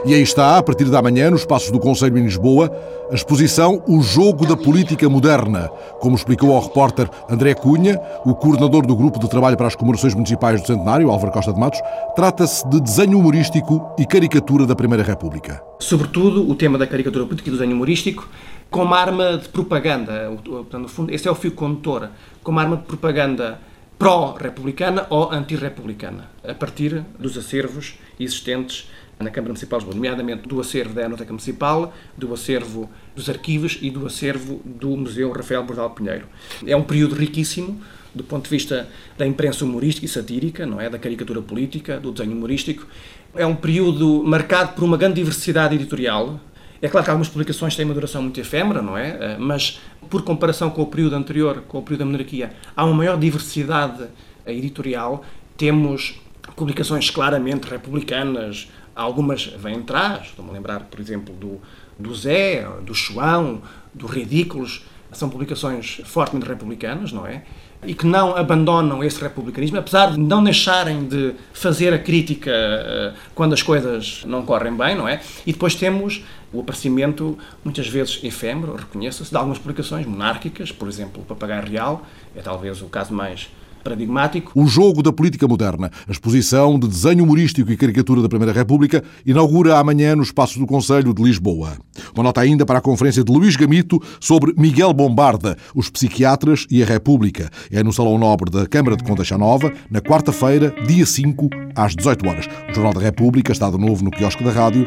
E 0.09 0.15
aí 0.15 0.23
está, 0.23 0.57
a 0.57 0.63
partir 0.63 0.87
da 0.87 1.03
manhã, 1.03 1.29
no 1.29 1.37
espaço 1.37 1.71
do 1.71 1.79
Conselho 1.79 2.17
em 2.17 2.23
Lisboa, 2.23 2.75
a 3.11 3.15
exposição 3.15 3.83
O 3.87 4.01
Jogo 4.01 4.47
da 4.47 4.57
Política 4.57 5.07
Moderna, 5.07 5.69
como 6.01 6.17
explicou 6.17 6.55
ao 6.55 6.63
repórter 6.63 7.11
André 7.29 7.53
Cunha, 7.53 8.01
o 8.25 8.35
coordenador 8.35 8.87
do 8.87 8.97
Grupo 8.97 9.19
de 9.19 9.29
Trabalho 9.29 9.55
para 9.55 9.67
as 9.67 9.77
Comemorações 9.77 10.15
Municipais 10.15 10.63
do 10.63 10.67
Centenário, 10.67 11.11
Álvaro 11.11 11.31
Costa 11.31 11.53
de 11.53 11.61
Matos, 11.61 11.79
trata-se 12.17 12.67
de 12.71 12.81
desenho 12.81 13.19
humorístico 13.19 13.87
e 13.99 14.07
caricatura 14.07 14.65
da 14.65 14.75
Primeira 14.75 15.05
República. 15.05 15.63
Sobretudo 15.79 16.51
o 16.51 16.55
tema 16.55 16.79
da 16.79 16.87
caricatura 16.87 17.27
política 17.27 17.51
e 17.51 17.53
do 17.53 17.59
desenho 17.59 17.77
humorístico 17.77 18.27
como 18.71 18.95
arma 18.95 19.37
de 19.37 19.51
propaganda. 19.51 20.33
Portanto, 20.43 20.79
no 20.85 20.89
fundo, 20.89 21.13
esse 21.13 21.29
é 21.29 21.31
o 21.31 21.35
fio 21.35 21.53
condutor. 21.53 22.09
Como 22.43 22.59
arma 22.59 22.79
de 22.79 22.85
propaganda 22.85 23.61
pró-republicana 23.99 25.07
ou 25.11 25.31
anti-republicana, 25.31 26.31
a 26.49 26.55
partir 26.55 27.05
dos 27.19 27.37
acervos 27.37 27.99
existentes 28.19 28.89
na 29.19 29.31
Câmara 29.31 29.49
Municipal 29.49 29.79
de 29.79 29.87
Lisboa, 29.87 29.97
nomeadamente 29.97 30.49
do 30.49 30.61
acervo 30.61 30.95
da 30.95 31.03
Enoteca 31.03 31.33
Municipal, 31.33 31.93
do 32.17 32.33
acervo 32.33 32.89
dos 33.17 33.29
arquivos 33.29 33.79
e 33.83 33.91
do 33.91 34.07
acervo 34.07 34.61
do 34.65 34.97
Museu 34.97 35.33
Rafael 35.33 35.65
Bordal 35.65 35.91
Pinheiro. 35.91 36.27
É 36.67 36.77
um 36.77 36.83
período 36.83 37.15
riquíssimo 37.15 37.81
do 38.15 38.25
ponto 38.25 38.45
de 38.45 38.51
vista 38.51 38.89
da 39.17 39.27
imprensa 39.27 39.65
humorística 39.65 40.07
e 40.07 40.09
satírica, 40.09 40.65
não 40.65 40.81
é, 40.81 40.89
da 40.89 40.99
caricatura 40.99 41.43
política, 41.43 42.01
do 42.01 42.11
desenho 42.11 42.37
humorístico. 42.37 42.87
É 43.35 43.45
um 43.47 43.55
período 43.55 44.23
marcado 44.25 44.73
por 44.73 44.85
uma 44.85 44.97
grande 44.97 45.17
diversidade 45.17 45.75
editorial. 45.75 46.41
É 46.81 46.89
claro 46.89 47.05
que 47.05 47.11
algumas 47.11 47.29
publicações 47.29 47.77
têm 47.77 47.85
uma 47.85 47.95
duração 47.95 48.23
muito 48.23 48.41
efêmera, 48.41 48.81
não 48.81 48.97
é? 48.97 49.37
Mas 49.39 49.81
por 50.09 50.23
comparação 50.23 50.71
com 50.71 50.83
o 50.83 50.87
período 50.87 51.17
anterior, 51.17 51.63
com 51.69 51.79
o 51.79 51.83
período 51.83 52.01
da 52.01 52.07
monarquia, 52.07 52.53
há 52.75 52.85
uma 52.85 52.95
maior 52.95 53.19
diversidade 53.19 54.05
editorial. 54.47 55.25
Temos 55.57 56.21
publicações 56.57 57.11
claramente 57.11 57.69
republicanas, 57.69 58.71
algumas 58.99 59.47
vêm 59.47 59.77
atrás, 59.77 60.27
estou-me 60.27 60.51
a 60.51 60.55
lembrar, 60.55 60.81
por 60.81 60.99
exemplo, 60.99 61.33
do, 61.35 61.61
do 61.99 62.15
Zé, 62.15 62.67
do 62.83 62.93
João, 62.93 63.63
do 63.95 64.07
Ridículos, 64.07 64.85
são 65.13 65.31
publicações 65.31 66.01
fortemente 66.05 66.47
republicanas, 66.47 67.13
não 67.13 67.27
é? 67.27 67.45
E 67.87 67.95
que 67.95 68.05
não 68.05 68.37
abandonam 68.37 69.03
esse 69.05 69.21
republicanismo, 69.23 69.79
apesar 69.79 70.11
de 70.11 70.19
não 70.19 70.43
deixarem 70.43 71.07
de 71.07 71.35
fazer 71.53 71.95
a 71.95 71.99
crítica 71.99 72.51
uh, 72.51 73.17
quando 73.35 73.53
as 73.53 73.63
coisas 73.63 74.25
não 74.27 74.45
correm 74.45 74.77
bem, 74.77 74.97
não 74.97 75.09
é? 75.09 75.21
E 75.47 75.53
depois 75.53 75.77
temos 75.77 76.25
o 76.53 76.61
aparecimento, 76.61 77.39
muitas 77.65 77.87
vezes 77.87 78.19
efêmero, 78.25 78.75
reconheça-se, 78.75 79.31
de 79.31 79.37
algumas 79.37 79.59
publicações 79.59 80.05
monárquicas, 80.05 80.73
por 80.73 80.89
exemplo, 80.89 81.23
o 81.23 81.25
Papagaio 81.25 81.65
Real, 81.65 82.05
é 82.35 82.41
talvez 82.41 82.83
o 82.83 82.87
caso 82.87 83.15
mais 83.15 83.49
paradigmático. 83.89 84.53
O 84.55 84.67
jogo 84.67 85.03
da 85.03 85.13
política 85.13 85.49
moderna, 85.49 85.91
a 86.07 86.13
exposição 86.13 86.79
de 86.79 86.87
desenho 86.87 87.25
humorístico 87.25 87.73
e 87.73 87.77
caricatura 87.77 88.21
da 88.21 88.29
Primeira 88.29 88.53
República, 88.53 89.03
inaugura 89.25 89.79
amanhã 89.79 90.15
no 90.15 90.23
Espaço 90.23 90.59
do 90.59 90.67
Conselho 90.67 91.15
de 91.15 91.23
Lisboa. 91.23 91.73
Uma 92.15 92.25
nota 92.25 92.41
ainda 92.41 92.67
para 92.67 92.79
a 92.79 92.83
conferência 92.83 93.25
de 93.25 93.33
Luís 93.33 93.57
Gamito 93.57 94.01
sobre 94.21 94.53
Miguel 94.57 94.93
Bombarda, 94.93 95.57
os 95.75 95.89
psiquiatras 95.89 96.67
e 96.71 96.83
a 96.83 96.87
República. 96.87 97.51
É 97.71 97.83
no 97.83 97.93
Salão 97.93 98.19
Nobre 98.19 98.51
da 98.51 98.67
Câmara 98.67 98.97
de 98.97 99.05
Condeixa 99.05 99.39
Nova, 99.39 99.73
na 99.91 100.01
quarta-feira, 100.01 100.75
dia 100.87 101.07
5, 101.07 101.49
às 101.75 101.97
18 101.97 102.29
horas. 102.29 102.47
O 102.71 102.75
Jornal 102.75 102.93
da 102.93 103.01
República 103.01 103.53
está 103.53 103.71
de 103.71 103.79
novo 103.79 104.05
no 104.05 104.11
quiosque 104.11 104.45
da 104.45 104.51
rádio. 104.51 104.87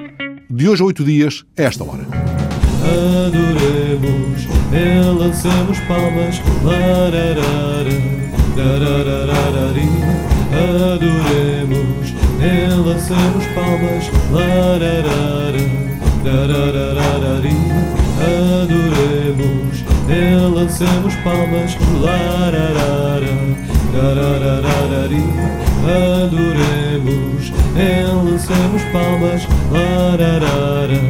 De 0.49 0.67
hoje 0.67 0.83
a 0.83 0.85
oito 0.85 1.03
dias, 1.03 1.43
a 1.57 1.63
esta 1.63 1.83
hora. 1.83 2.05
Adoremos, 2.83 4.47
lançamos 5.17 5.79
palmas, 5.81 6.41
lararara. 6.63 8.20
Adoremos, 10.51 12.13
enlaçamos 12.41 13.45
palmas, 13.55 14.11
lararara, 14.31 15.65
Adoremos, 18.19 19.83
enlaçamos 20.09 21.15
palmas, 21.23 21.77
lararara, 22.01 23.35
Adoremos, 26.23 27.53
enlaçamos 27.77 28.83
palmas, 28.91 29.47
lararara, 29.71 31.01